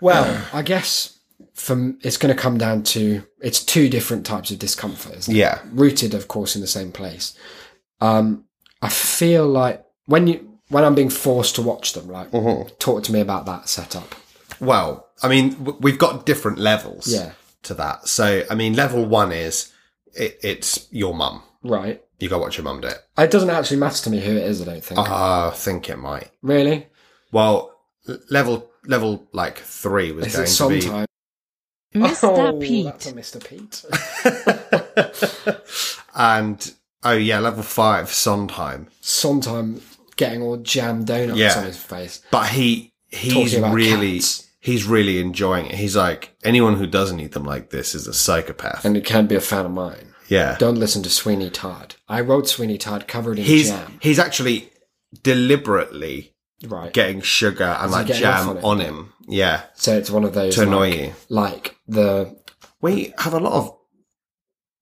[0.00, 1.18] Well, I guess
[1.54, 5.38] from it's going to come down to it's two different types of discomfort, isn't it?
[5.38, 5.60] Yeah.
[5.72, 7.36] Rooted, of course, in the same place.
[8.00, 8.44] Um,
[8.82, 12.74] I feel like when you when I'm being forced to watch them, like Mm-hmm.
[12.78, 14.14] talk to me about that setup.
[14.60, 17.06] Well, I mean, we've got different levels.
[17.12, 17.32] Yeah.
[17.66, 19.72] To that, so I mean, level one is
[20.14, 21.42] it, it's your mum.
[21.62, 22.02] Right.
[22.20, 22.98] You go watch your mum do it.
[23.18, 24.62] It doesn't actually matter to me who it is.
[24.62, 25.00] I don't think.
[25.00, 26.30] Ah, I think it might.
[26.42, 26.86] really.
[27.32, 27.74] Well,
[28.30, 31.06] level level like three was Is going it to be Sondheim?
[31.94, 32.38] Mr.
[32.38, 32.84] Oh, Pete.
[32.84, 33.44] That's a Mr.
[33.44, 33.84] Pete.
[36.14, 36.72] and
[37.04, 38.88] oh yeah, level five Sondheim.
[39.00, 39.80] Sondheim
[40.16, 41.58] getting all jam donuts Yeah.
[41.58, 42.22] on his face.
[42.30, 44.45] But he he's really cats.
[44.66, 45.74] He's really enjoying it.
[45.76, 48.84] He's like anyone who doesn't eat them like this is a psychopath.
[48.84, 50.12] And it can't be a fan of mine.
[50.28, 51.94] yeah, Don't listen to Sweeney Todd.
[52.08, 53.98] I wrote Sweeney Todd covered in he's jam.
[54.02, 54.70] he's actually
[55.22, 56.34] deliberately
[56.66, 56.92] Right.
[56.92, 59.12] getting sugar and like jam on him.
[59.28, 61.12] Yeah, so it's one of those to annoy like, you.
[61.28, 62.36] like the
[62.80, 63.76] We have a lot of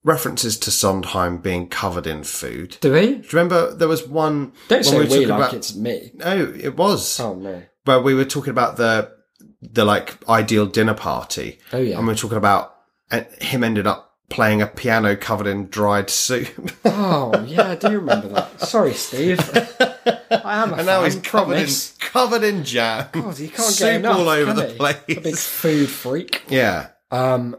[0.05, 2.77] references to Sondheim being covered in food.
[2.81, 3.07] do we?
[3.07, 6.11] Do you remember there was one Don't when say we, talking like about- it's me.
[6.15, 7.19] No, it was.
[7.21, 7.63] Oh no.
[7.85, 9.11] where we were talking about the
[9.73, 11.59] the like ideal dinner party.
[11.73, 11.99] Oh, yeah.
[11.99, 12.77] and we're talking about
[13.11, 17.91] uh, him ended up playing a piano covered in dried soup, Oh yeah, I do
[17.91, 18.61] remember that.
[18.61, 19.39] Sorry, Steve.
[20.31, 21.95] I am a and now he's covered promise.
[21.95, 23.09] in covered in jam.
[23.13, 24.77] God, he can't soup get enough, all over the he?
[24.77, 24.97] place.
[25.09, 26.43] A big food freak.
[26.49, 27.57] Yeah, Um,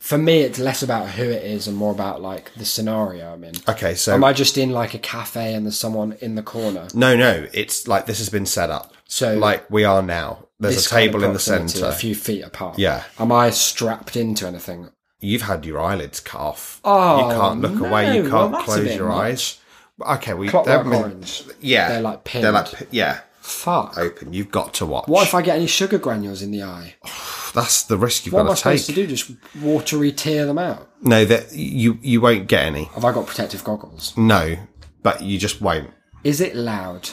[0.00, 3.44] for me, it's less about who it is and more about like the scenario I'm
[3.44, 3.54] in.
[3.68, 3.94] okay.
[3.94, 6.88] So Am I just in like a cafe and there's someone in the corner?
[6.94, 8.92] no, no, it's like this has been set up.
[9.06, 10.46] So Like we are now.
[10.62, 11.86] There's this a kind of table in the centre.
[11.86, 12.78] a few feet apart.
[12.78, 13.04] Yeah.
[13.18, 14.90] Am I strapped into anything?
[15.20, 16.80] You've had your eyelids cut off.
[16.84, 18.16] Oh, you can't look away.
[18.16, 19.16] You can't a close your much.
[19.18, 19.58] eyes.
[20.00, 21.42] Okay, we Clockwork they've been- Orange.
[21.60, 22.88] Yeah, They're like They're like pinned.
[22.90, 23.98] yeah, Fuck.
[23.98, 24.32] open.
[24.32, 25.06] You've got to watch.
[25.06, 26.94] What if I get any sugar granules in the eye?
[27.54, 28.94] That's the risk you've What am I got to supposed take.
[28.96, 29.06] to do?
[29.14, 29.30] Just
[29.62, 30.88] watery tear them out?
[31.02, 32.84] No, that you you won't get any.
[32.84, 34.16] Have I got protective goggles?
[34.16, 34.56] No,
[35.02, 35.90] but you just won't.
[36.24, 37.10] Is it loud?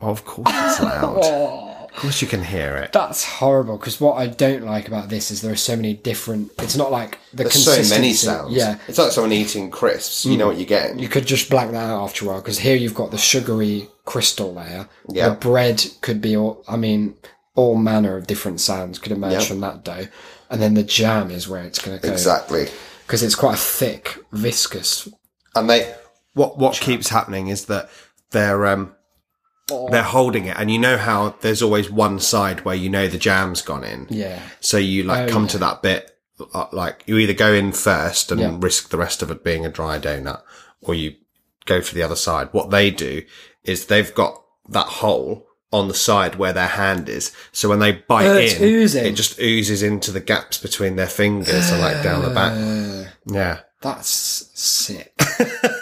[0.00, 1.18] Well, of course it's loud.
[1.24, 1.73] Oh.
[1.94, 2.92] Of course you can hear it.
[2.92, 3.78] That's horrible.
[3.78, 6.50] Because what I don't like about this is there are so many different.
[6.58, 7.44] It's not like the consistency.
[7.44, 8.00] There's so consistency.
[8.00, 8.54] many sounds.
[8.54, 10.26] Yeah, it's like someone eating crisps.
[10.26, 10.98] You know what you're getting.
[10.98, 12.40] you could just black that out after a while.
[12.40, 14.88] Because here you've got the sugary crystal layer.
[15.08, 15.28] Yeah.
[15.30, 16.64] The bread could be all.
[16.66, 17.14] I mean,
[17.54, 19.40] all manner of different sounds could emerge Yeah.
[19.40, 20.08] from that dough,
[20.50, 22.12] and then the jam is where it's going to go.
[22.12, 22.68] Exactly.
[23.06, 25.08] Because it's quite a thick, viscous.
[25.54, 25.94] And they
[26.32, 27.88] what what keeps happening is that
[28.32, 28.94] they're um
[29.68, 33.18] they're holding it, and you know how there's always one side where you know the
[33.18, 34.06] jam's gone in.
[34.10, 34.40] Yeah.
[34.60, 35.48] So you like Oh, come yeah.
[35.50, 36.16] to that bit,
[36.52, 38.56] uh, like you either go in first and Yeah.
[38.58, 40.42] risk the rest of it being a dry donut,
[40.82, 41.14] or you
[41.64, 42.48] go for the other side.
[42.52, 43.22] What they do
[43.64, 47.32] is they've got that hole on the side where their hand is.
[47.50, 49.06] So when they bite Oh, in, oozing.
[49.06, 52.52] it just oozes into the gaps between their fingers and like down the back.
[52.52, 53.60] Uh, Yeah.
[53.80, 55.12] that's sick.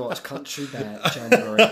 [0.00, 1.70] Watch Country Bear Jamboree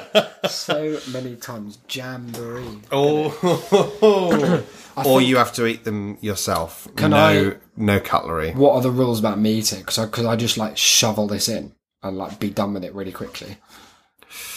[0.48, 1.78] so many times.
[1.90, 2.78] Jamboree.
[2.92, 4.64] Oh,
[5.04, 6.88] or you have to eat them yourself.
[6.96, 8.52] Can no, I- no cutlery.
[8.52, 9.80] What are the rules about me eating?
[9.80, 11.72] Because I, 'cause I just like shovel this in
[12.02, 13.56] and like be done with it really quickly.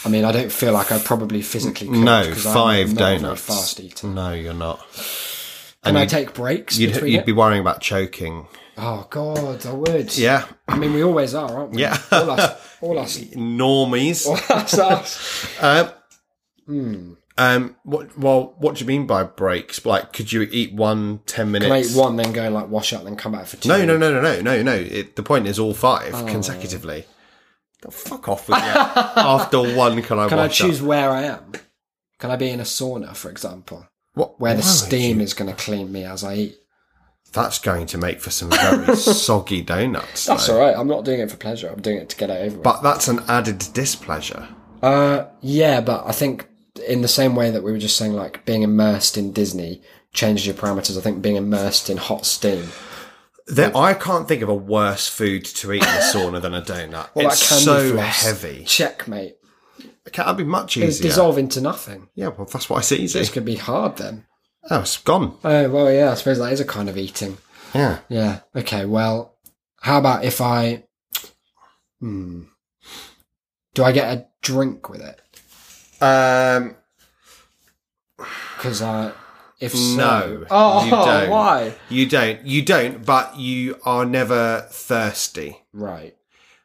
[0.03, 1.97] I mean, I don't feel like I probably physically could.
[1.97, 3.41] No, five not a very donuts.
[3.41, 4.07] fast eater.
[4.07, 4.79] No, you're not.
[5.83, 8.47] Can I take breaks You'd, between you'd be worrying about choking.
[8.83, 10.17] Oh God, I would.
[10.17, 11.81] Yeah, I mean, we always are, aren't we?
[11.81, 11.97] Yeah.
[12.11, 14.25] all us, all us, normies.
[14.25, 14.77] all us.
[14.79, 15.47] us.
[16.67, 18.17] Um, um, what?
[18.17, 19.85] Well, what do you mean by breaks?
[19.85, 21.67] Like, could you eat one ten minutes?
[21.67, 23.69] Can I eat one, then go like wash up, then come back for two?
[23.69, 24.73] No, no, no, no, no, no, no.
[24.73, 26.25] It, the point is all five Oh.
[26.25, 27.05] consecutively.
[27.85, 28.57] Oh, fuck off with.
[28.59, 30.67] After one, can I Can I wash up?
[30.67, 31.51] choose where I am?
[32.19, 35.23] Can I be in a sauna, for example, What, where the steam you?
[35.23, 36.57] is going to clean me as I eat?
[37.33, 40.25] That's going to make for some very soggy donuts.
[40.25, 40.55] That's though.
[40.55, 40.75] all right.
[40.77, 41.69] I'm not doing it for pleasure.
[41.69, 42.55] I'm doing it to get it over.
[42.57, 42.63] with.
[42.63, 44.47] But that's an added displeasure.
[44.81, 46.49] Uh, yeah, but I think
[46.87, 49.81] in the same way that we were just saying, like being immersed in Disney
[50.13, 50.97] changes your parameters.
[50.97, 52.67] I think being immersed in hot steam.
[53.47, 56.61] There, I can't think of a worse food to eat in a sauna than a
[56.61, 57.09] donut.
[57.15, 58.23] Well, it's that so floss.
[58.23, 58.63] heavy.
[58.65, 59.37] Checkmate.
[60.11, 60.87] Can't be much easier.
[60.89, 61.03] Easier.
[61.09, 62.09] dissolve into nothing.
[62.15, 63.19] Yeah, well, that's why it's easy.
[63.19, 64.25] This could be hard then.
[64.69, 65.37] Oh, it's gone.
[65.43, 66.11] Oh well, yeah.
[66.11, 67.37] I suppose that is a kind of eating.
[67.73, 67.99] Yeah.
[68.09, 68.41] Yeah.
[68.55, 68.85] Okay.
[68.85, 69.35] Well,
[69.81, 70.83] how about if I?
[71.99, 72.43] Hmm.
[73.73, 75.21] Do I get a drink with it?
[76.03, 76.75] Um,
[78.17, 79.13] Because uh,
[79.59, 81.29] if so, No, oh, you don't.
[81.29, 81.73] why?
[81.89, 82.45] you don't.
[82.45, 85.57] You don't, but you are never thirsty.
[85.71, 86.15] Right.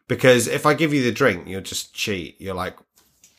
[0.09, 2.41] Because if I give you the drink, you'll just cheat.
[2.41, 2.77] You're like,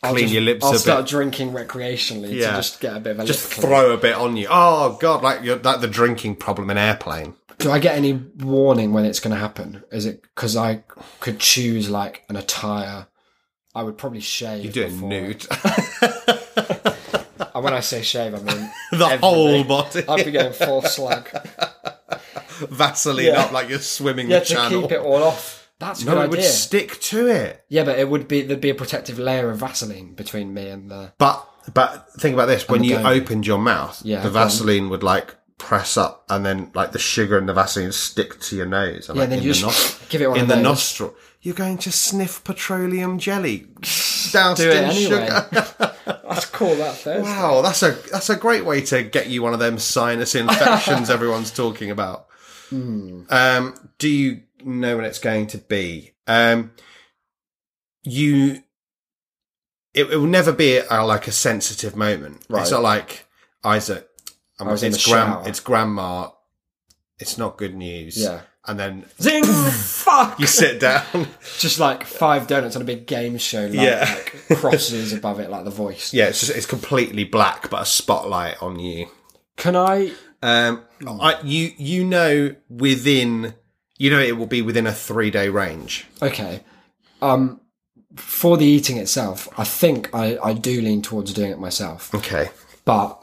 [0.04, 1.10] I'll clean just- your lips I'll a start bit.
[1.10, 2.52] drinking recreationally Yeah.
[2.52, 4.48] to just get a bit of a Just throw a bit on you.
[4.50, 7.34] Oh, God, like you're like the drinking problem in airplane.
[7.58, 9.84] Do I get any warning when it's going to happen?
[9.92, 10.84] Is it because I
[11.20, 13.08] could choose like an attire?
[13.74, 14.64] I would probably shave.
[14.66, 15.48] You do it before- nude.
[17.56, 18.46] And when I say shave, I mean
[18.92, 19.20] the everything.
[19.20, 20.04] whole body.
[20.08, 21.30] I'd be going full slag.
[22.60, 23.42] Vaseline Yeah.
[23.42, 25.57] up like you're swimming Yeah, the to keep it all off.
[25.80, 27.64] That's a no, good it would stick to it.
[27.70, 30.90] yeah, but it would be there'd be a protective layer of Vaseline between me and
[30.90, 31.14] the.
[31.18, 33.22] But but think about this: when the you donut.
[33.22, 34.46] opened your mouth, Yeah, the go on.
[34.48, 38.56] Vaseline would like press up, and then like the sugar and the Vaseline stick to
[38.56, 39.08] your nose.
[39.10, 40.64] And, Yeah, like, then in you the just give it one in of the those.
[40.64, 41.14] nostril.
[41.42, 43.68] You're going to sniff petroleum jelly
[44.32, 45.28] doused Do it in anyway.
[45.28, 45.48] sugar.
[46.06, 46.76] That's cool.
[46.76, 47.22] That Thursday.
[47.22, 51.10] Wow, that's a that's a great way to get you one of them sinus infections
[51.10, 52.28] everyone's talking about.
[52.70, 53.22] Hmm.
[53.30, 54.42] Um, do you
[54.76, 56.14] know when it's going to be?
[56.28, 56.72] Um,
[58.04, 58.64] you,
[59.94, 62.46] it, it will never be a, like a sensitive moment.
[62.50, 62.62] Right.
[62.62, 63.26] It's not like
[63.64, 64.08] Isaac.
[64.60, 65.44] Um, I was it's shower.
[65.48, 66.30] It's grandma.
[67.20, 68.18] It's not good news.
[68.18, 68.42] Yeah.
[68.66, 69.44] and then Zing!
[69.46, 70.40] Fuck!
[70.40, 71.28] you sit down.
[71.60, 73.64] Just like five donuts on a big game show.
[73.66, 74.06] Like, Yeah.
[74.50, 76.14] like crosses above it, like the voice.
[76.14, 79.08] yeah, it's just it's completely black, but a spotlight on you.
[79.56, 80.12] Can I?
[80.44, 83.56] Um, I, you you know within
[83.98, 86.06] you know it will be within a three day range.
[86.22, 86.64] Okay.
[87.22, 87.62] Um,
[88.16, 92.50] for the eating itself, I think I, I do lean towards doing it myself, Okay.
[92.86, 93.22] but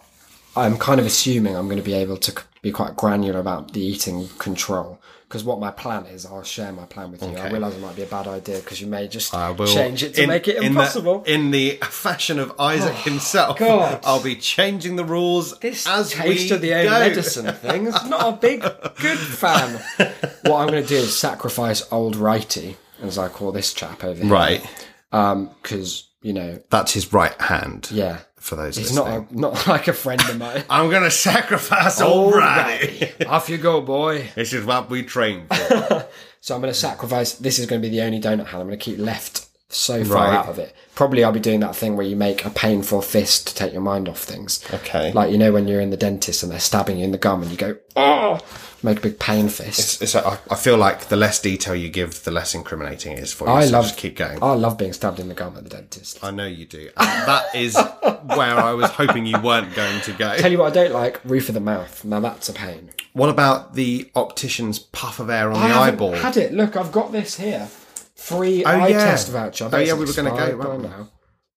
[0.57, 3.81] I'm kind of assuming I'm going to be able to be quite granular about the
[3.81, 5.01] eating control.
[5.35, 7.37] Because what my plan is, I'll share my plan with you.
[7.37, 10.23] I realise it might be a bad idea because you may just change it to
[10.23, 11.25] in- make it in the- impossible.
[11.25, 13.99] In the, fashion of Isaac oh, himself, God.
[14.05, 16.91] I'll be changing the rules this as taste we of the own go.
[17.01, 19.83] medicine thing is not a big good fan.
[20.43, 24.23] what I'm going to do is sacrifice old righty, as I call this chap over
[24.23, 24.65] here, Right,
[25.11, 27.89] um, Because you know, that's his right hand.
[27.91, 29.27] yeah, For those he's listening.
[29.33, 30.65] not a, not like a friend of mine.
[30.71, 33.11] I'm gonna sacrifice old Randy.
[33.27, 34.29] Off you go, boy.
[34.35, 36.07] This is what we train for.
[36.45, 37.33] So I'm going to sacrifice.
[37.37, 40.05] This is going to be the only donut hand I'm going to keep left so
[40.05, 40.35] far Right.
[40.37, 40.75] out of it.
[40.95, 43.83] Probably I'll be doing that thing where you make a painful fist to take your
[43.83, 44.65] mind off things.
[44.73, 45.13] Okay.
[45.13, 47.43] Like you know when you're in the dentist and they're stabbing you in the gum
[47.43, 48.39] and you go, oh,
[48.85, 50.01] make a big pain fist.
[50.03, 53.33] It's, it's, I feel like the less detail you give, the less incriminating it is
[53.33, 53.55] for you.
[53.55, 54.39] I so love- just keep going.
[54.43, 56.23] I love being stabbed in the gum at the dentist.
[56.23, 56.91] I know you do.
[56.97, 60.37] And that is where I was hoping you weren't going to go.
[60.37, 62.05] Tell you what I don't like, roof of the mouth.
[62.05, 62.91] Now that's a pain.
[63.15, 66.13] What about the optician's puff of air on I the eyeball?
[66.13, 66.53] had it.
[66.53, 67.69] Look, I've got this here.
[68.17, 69.05] Free Oh, eye yeah.
[69.05, 69.69] test voucher.
[69.73, 71.09] Oh, yeah, we were gonna go, expired weren't by now.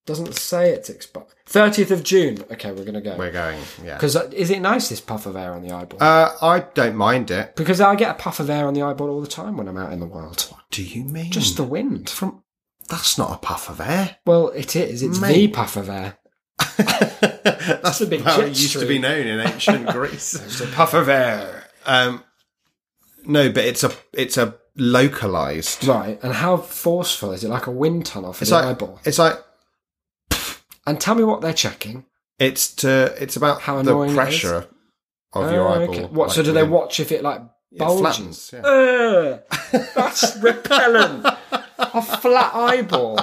[0.06, 1.28] Doesn't say it's expired.
[1.50, 2.42] 30th of June.
[2.50, 3.18] Okay, we're going to go.
[3.18, 3.96] We're going, yeah.
[3.96, 6.02] Because is it nice, this puff of air on the eyeball?
[6.02, 7.58] Uh, I don't mind it.
[7.58, 9.76] because I get a puff of air on the eyeball all the time when I'm
[9.78, 10.42] out in the world.
[10.50, 11.30] What do you mean?
[11.32, 12.10] Just the wind.
[12.10, 12.42] from.
[12.88, 14.16] That's not a puff of air.
[14.26, 15.04] Well, it is.
[15.04, 16.18] It's the puff of air.
[16.78, 20.36] That's a big how it used to be known in ancient Greece.
[20.36, 21.66] It's a puff of air.
[21.86, 22.24] Um,
[23.26, 25.86] no, but it's a it's a localized.
[25.86, 27.50] Right, and how forceful is it?
[27.50, 29.00] Like a wind tunnel for It's the like eyeball.
[29.06, 29.36] it's like
[30.86, 32.06] And tell me what they're checking.
[32.40, 34.68] it's to it's about How the pressure
[35.34, 35.96] of your Oh, eyeball.
[35.96, 36.06] okay.
[36.06, 36.32] What?
[36.32, 38.00] so do they watch if it like It bulges?
[38.02, 39.40] flattens, yeah.
[39.96, 41.26] That's repellent.
[41.78, 43.20] a flat eyeball.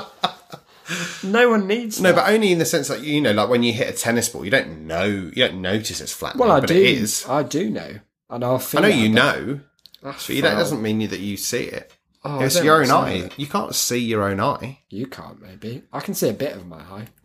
[1.22, 2.16] No one needs No, that.
[2.26, 4.44] but only in the sense that you know, like when you hit a tennis ball,
[4.44, 6.36] you don't know, you don't notice it's flat.
[6.36, 6.74] well, I but do.
[6.76, 7.24] it is.
[7.26, 9.60] I do know, and I'll I know you know,
[10.04, 11.92] That's you don't, doesn't mean that you see it.
[12.26, 13.10] Oh, it's your own eye.
[13.24, 13.38] it.
[13.38, 14.78] You can't see your own eye.
[14.88, 15.82] You can't, maybe.
[15.92, 17.06] I can see a bit of my eye.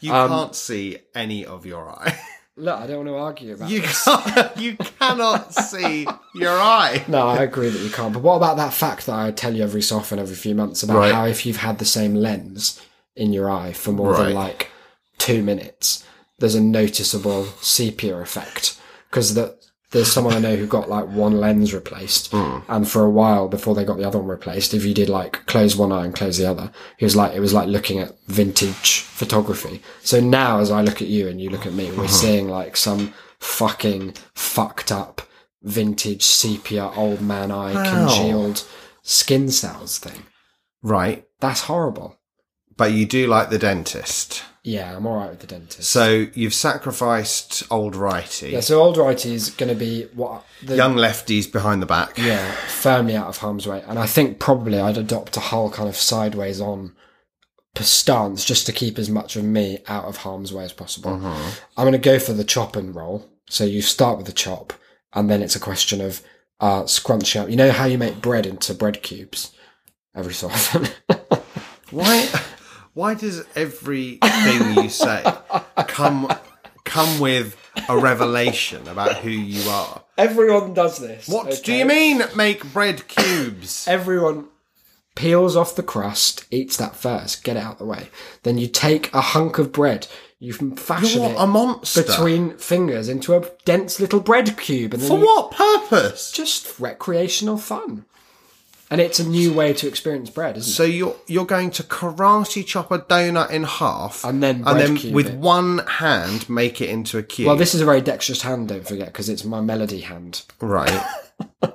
[0.00, 2.18] You Um, can't see any of your eye.
[2.58, 3.68] Look, I don't want to argue about.
[3.70, 4.04] You this.
[4.04, 7.04] can't, you cannot see your eye.
[7.08, 8.12] No, I agree that you can't.
[8.14, 10.82] But what about that fact that I tell you every so often, every few months,
[10.82, 11.12] about Right.
[11.14, 12.80] how if you've had the same lens
[13.14, 14.24] in your eye for more Right.
[14.26, 14.70] than like
[15.18, 16.04] two minutes,
[16.38, 18.78] there's a noticeable sepia effect
[19.10, 19.56] because that
[19.92, 22.58] there's someone I know who got like one lens replaced, Hmm.
[22.68, 25.46] and for a while before they got the other one replaced, if you did like
[25.46, 28.14] close one eye and close the other, he was like it was like looking at
[28.26, 29.80] vintage photography.
[30.02, 32.76] So now, as I look at you and you look at me, we're seeing like
[32.76, 35.22] some fucking fucked up
[35.62, 38.64] vintage sepia old man eye congealed
[39.02, 40.24] skin cells thing.
[40.82, 42.18] Right, That's horrible.
[42.76, 44.42] but you do like the dentist.
[44.66, 45.88] Yeah, I'm all right with the dentist.
[45.88, 50.74] So you've sacrificed old righty, yeah, so old righty is going to be what the
[50.74, 52.18] young lefties behind the back.
[52.18, 55.88] yeah firmly out of harm's way, and I think probably I'd adopt a whole kind
[55.88, 56.96] of sideways on
[57.76, 61.12] stance just to keep as much of me out of harm's way as possible.
[61.12, 61.60] Mm-hmm.
[61.76, 63.30] I'm going to go for the chop and roll.
[63.48, 64.72] So you start with the chop,
[65.14, 66.22] and then it's a question of
[66.58, 67.50] uh, scrunching up.
[67.50, 69.52] You know how you make bread into bread cubes
[70.12, 70.88] every so often.
[71.92, 72.28] Why?
[72.96, 75.22] Why does everything you say
[75.86, 76.32] come
[76.84, 77.54] come with
[77.90, 80.02] a revelation about who you are?
[80.16, 81.28] Everyone does this.
[81.28, 82.22] What do you mean?
[82.34, 83.86] Make bread cubes?
[83.86, 84.46] Everyone
[85.14, 88.08] peels off the crust, eats that first, get it out of the way.
[88.44, 90.06] Then you take a hunk of bread,
[90.38, 92.02] you fashion You're it a monster.
[92.02, 96.32] between fingers into a dense little bread cube, and then For you- what purpose?
[96.32, 98.06] just recreational fun.
[98.90, 100.74] And it's a new way to experience bread, isn't it?
[100.74, 104.96] So you're you're going to karate chop a donut in half, And then and then
[104.96, 105.34] cube with it.
[105.36, 107.48] one hand make it into a cube.
[107.48, 110.44] Well, this is a very dexterous hand, don't forget, because it's my melody hand.
[110.60, 111.04] right.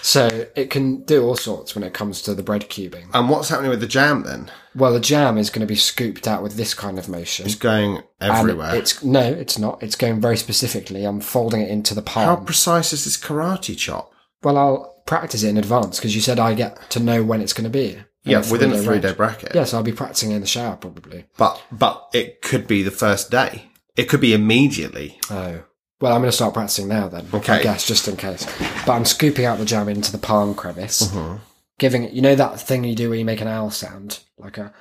[0.00, 3.08] So it can do all sorts when it comes to the bread cubing.
[3.12, 4.50] And what's happening with the jam then?
[4.74, 7.44] Well, the jam is going to be scooped out with this kind of motion.
[7.44, 8.74] It's going And everywhere.
[8.74, 9.82] It's no, it's not.
[9.82, 11.04] It's going very specifically.
[11.04, 12.24] I'm folding it into the pile.
[12.24, 14.10] How precise is this karate chop?
[14.42, 17.52] well, I'll practice it in advance because you said I get to know when it's
[17.52, 17.96] going to be.
[18.24, 19.16] Yeah, within a three-day three day range.
[19.16, 19.54] bracket.
[19.54, 21.24] Yes, I'll be practicing in the shower probably.
[21.38, 23.70] But but it could be the first day.
[23.96, 25.18] It could be immediately.
[25.30, 25.64] Oh.
[26.00, 27.26] Well, I'm going to start practicing now then.
[27.34, 27.54] Okay.
[27.54, 28.44] I guess, just in case.
[28.86, 31.36] But I'm scooping out the jam into the palm crevice, Mm-hmm.
[31.78, 34.20] giving it, you know that thing you do where you make an owl sound?
[34.38, 34.72] Like a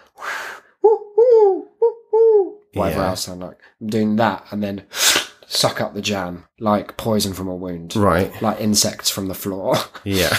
[2.73, 3.07] whatever Yeah.
[3.09, 3.57] else sound like.
[3.81, 4.83] I'm doing that and then
[5.47, 7.95] suck up the jam like poison from a wound.
[7.95, 8.29] Right.
[8.41, 9.75] Like insects from the floor.
[10.03, 10.35] Yeah.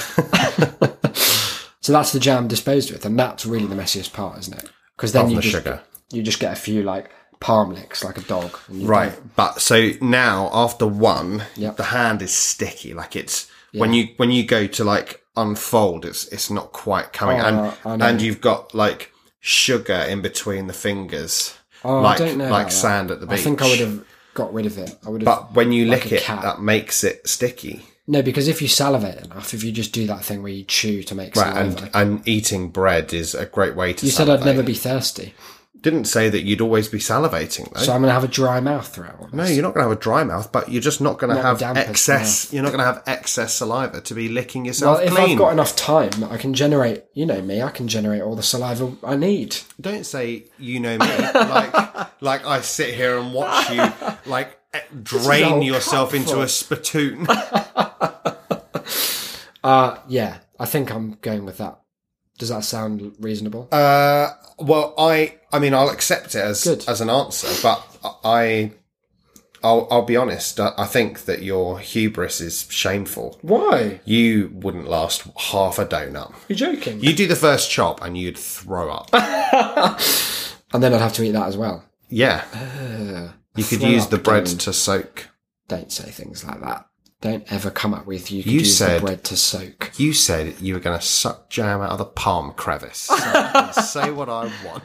[1.80, 4.70] so that's the jam disposed with, and that's really the messiest part, isn't it?
[4.96, 5.80] Because then Of you the just, sugar.
[6.12, 8.58] you just get a few like palm licks like a dog.
[8.68, 9.12] and you Right.
[9.36, 11.76] But so now after one, Yep.
[11.76, 12.94] the hand is sticky.
[12.94, 17.40] Like it's when you when you go to like unfold, it's it's not quite coming.
[17.40, 18.06] Oh, and know.
[18.06, 21.54] and you've got like sugar in between the fingers.
[21.84, 22.72] Oh, like I don't know like about that.
[22.72, 23.38] sand at the beach.
[23.38, 24.04] I think I would have
[24.38, 24.96] got rid of it.
[25.06, 25.26] I would have.
[25.26, 26.42] But when you like lick it, cat.
[26.42, 27.82] that makes it sticky.
[28.06, 31.02] no, because if you salivate enough, if you just do that thing where you chew
[31.02, 34.06] to make Right, saliva, and and eating bread is a great way to.
[34.06, 35.34] you said I'd never be thirsty,
[35.80, 37.80] Didn't say that you'd always be salivating though.
[37.80, 39.32] so I'm going to have a dry mouth throughout.
[39.32, 41.40] no, you're not going to have a dry mouth, but you're just not going to
[41.40, 42.52] have excess.
[42.52, 45.30] You're not going to have excess saliva to be licking yourself Well, if clean.
[45.32, 47.04] I've got enough time, I can generate.
[47.14, 49.56] You know me, I can generate all the saliva I need.
[49.80, 51.06] Don't say you know me.
[51.34, 53.82] like like I sit here and watch you
[54.26, 57.26] like eh, drain yourself into a spittoon.
[59.64, 61.80] Uh yeah, I think I'm going with that.
[62.38, 63.68] Does that sound reasonable?
[63.72, 66.84] uh, well, I I mean I'll accept it as Good.
[66.88, 67.84] as an answer, but
[68.24, 68.72] I.
[69.60, 70.60] I'll, I'll be honest.
[70.60, 73.40] I think that your hubris is shameful.
[73.42, 73.98] Why?
[74.04, 76.32] You wouldn't last half a donut.
[76.46, 77.00] You're joking.
[77.00, 79.10] You do the first chop and you'd throw up.
[80.72, 81.84] and then I'd have to eat that as well.
[82.08, 82.44] Yeah.
[83.56, 84.60] you could use the bread donut.
[84.60, 85.28] to soak.
[85.66, 86.86] Don't say things like that.
[87.20, 89.90] Don't ever come up with you could You use said- bread to soak.
[89.96, 92.98] You said you were going to suck jam out of the palm crevice.
[92.98, 94.84] So say what I want.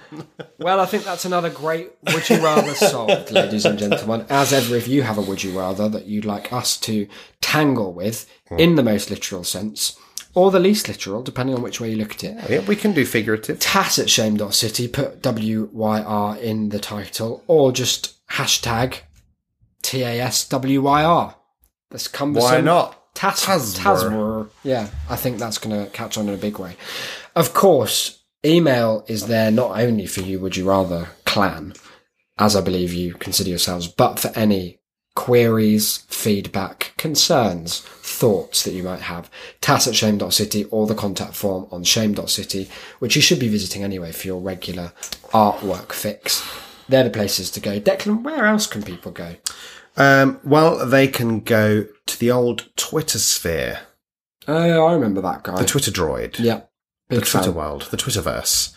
[0.57, 4.25] Well, I think that's another great would you rather solved, ladies and gentlemen.
[4.29, 7.07] As ever, if you have a would you rather that you'd like us to
[7.39, 8.59] tangle with mm.
[8.59, 9.95] in the most literal sense,
[10.33, 12.93] or the least literal, depending on which way you look at it, Yeah, we can
[12.93, 13.59] do figurative.
[13.59, 19.01] tat at shame.city, put WYR in the title, or just hashtag
[19.83, 21.35] TASWYR.
[21.93, 22.49] That's cumbersome.
[22.51, 22.99] Why not?
[23.13, 23.77] Tas- Taswar.
[23.77, 24.49] Taswar.
[24.63, 26.75] Yeah, I think that's going to catch on in a big way.
[27.35, 31.73] Of course, email is there not only for you, would you rather, clan,
[32.37, 34.79] as I believe you consider yourselves, but for any
[35.15, 39.29] queries, feedback, concerns, thoughts that you might have.
[39.61, 42.67] Tas at shame.city or the contact form on shame.city,
[42.97, 44.91] which you should be visiting anyway for your regular
[45.31, 46.43] artwork fix.
[46.89, 47.79] They're the places to go.
[47.79, 49.35] Declan, where else can people go?
[49.95, 53.79] Um, well, they can go to the old Twitter sphere,
[54.47, 55.55] Oh, I remember that guy.
[55.57, 56.61] the Twitter droid, yeah.
[57.09, 57.53] the Twitter fan.
[57.53, 58.73] world, the Twitterverse,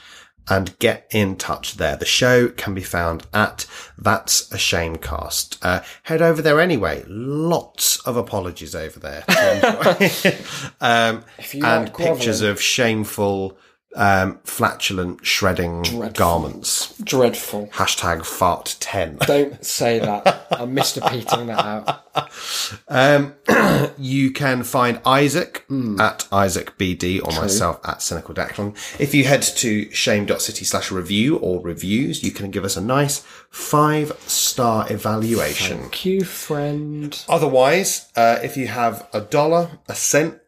[0.48, 1.96] and get in touch there.
[1.96, 3.66] The show can be found at
[3.98, 5.58] That's a Shamecast.
[5.62, 7.02] Uh, head over there anyway.
[7.08, 9.24] Lots of apologies over there.
[10.80, 11.24] Um,
[11.64, 13.58] and pictures of shameful,
[13.96, 16.94] um, flatulent, shredding garments.
[17.02, 17.68] Dreadful.
[17.68, 19.16] Hashtag fart 10.
[19.26, 20.46] Don't say that.
[20.50, 21.00] I'm Mr.
[21.02, 22.02] Peting that out.
[22.88, 23.34] Um,
[23.98, 26.00] you can find Isaac Hmm.
[26.00, 28.76] at Isaac BD or myself at Cynical Declan.
[29.00, 33.20] If you head to shame.city slash review or reviews, you can give us a nice
[33.50, 35.78] five star evaluation.
[35.80, 37.24] Thank you, friend.
[37.28, 40.38] Otherwise, uh, if you have a dollar, a cent,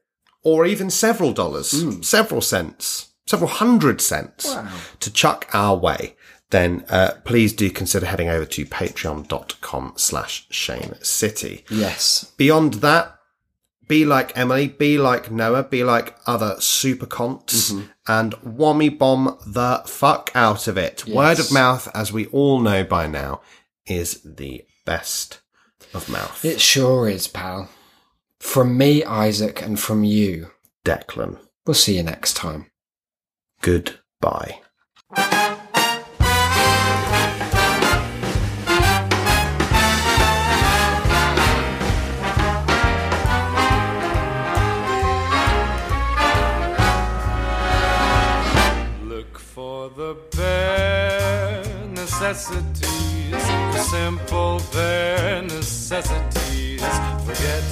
[0.42, 2.00] or even several dollars, Hmm.
[2.02, 4.56] several cents, several hundred cents
[5.00, 6.16] to chuck our way,
[6.50, 11.64] then uh, please do consider heading over to patreon.com slash shame city.
[11.70, 12.32] Yes.
[12.36, 13.14] Beyond that,
[13.86, 17.86] be like Emily, be like Noah, be like other super conts, Mm-hmm.
[18.06, 21.06] and whammy bomb the fuck out of it.
[21.06, 23.40] Word of mouth, as we all know by now,
[23.86, 25.40] is the best
[25.94, 26.44] of mouth.
[26.44, 27.70] It sure is, pal.
[28.38, 30.50] From me, Isaac, and from you.
[30.84, 31.38] Declan.
[31.66, 32.70] We'll see you next time.
[33.60, 34.60] Goodbye.
[49.02, 53.34] Look for the bare necessities,
[53.90, 56.80] simple bare necessities.
[57.26, 57.64] Forget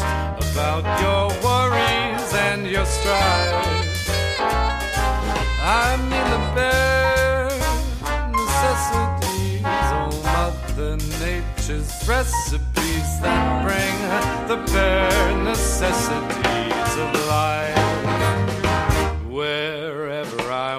[0.52, 3.85] about your worries and your strife.
[5.68, 7.50] I mean the bare
[8.30, 9.62] necessities,
[10.22, 13.96] Mother Nature's recipes that bring
[14.46, 17.74] the bare necessities of life.
[19.26, 20.78] Wherever I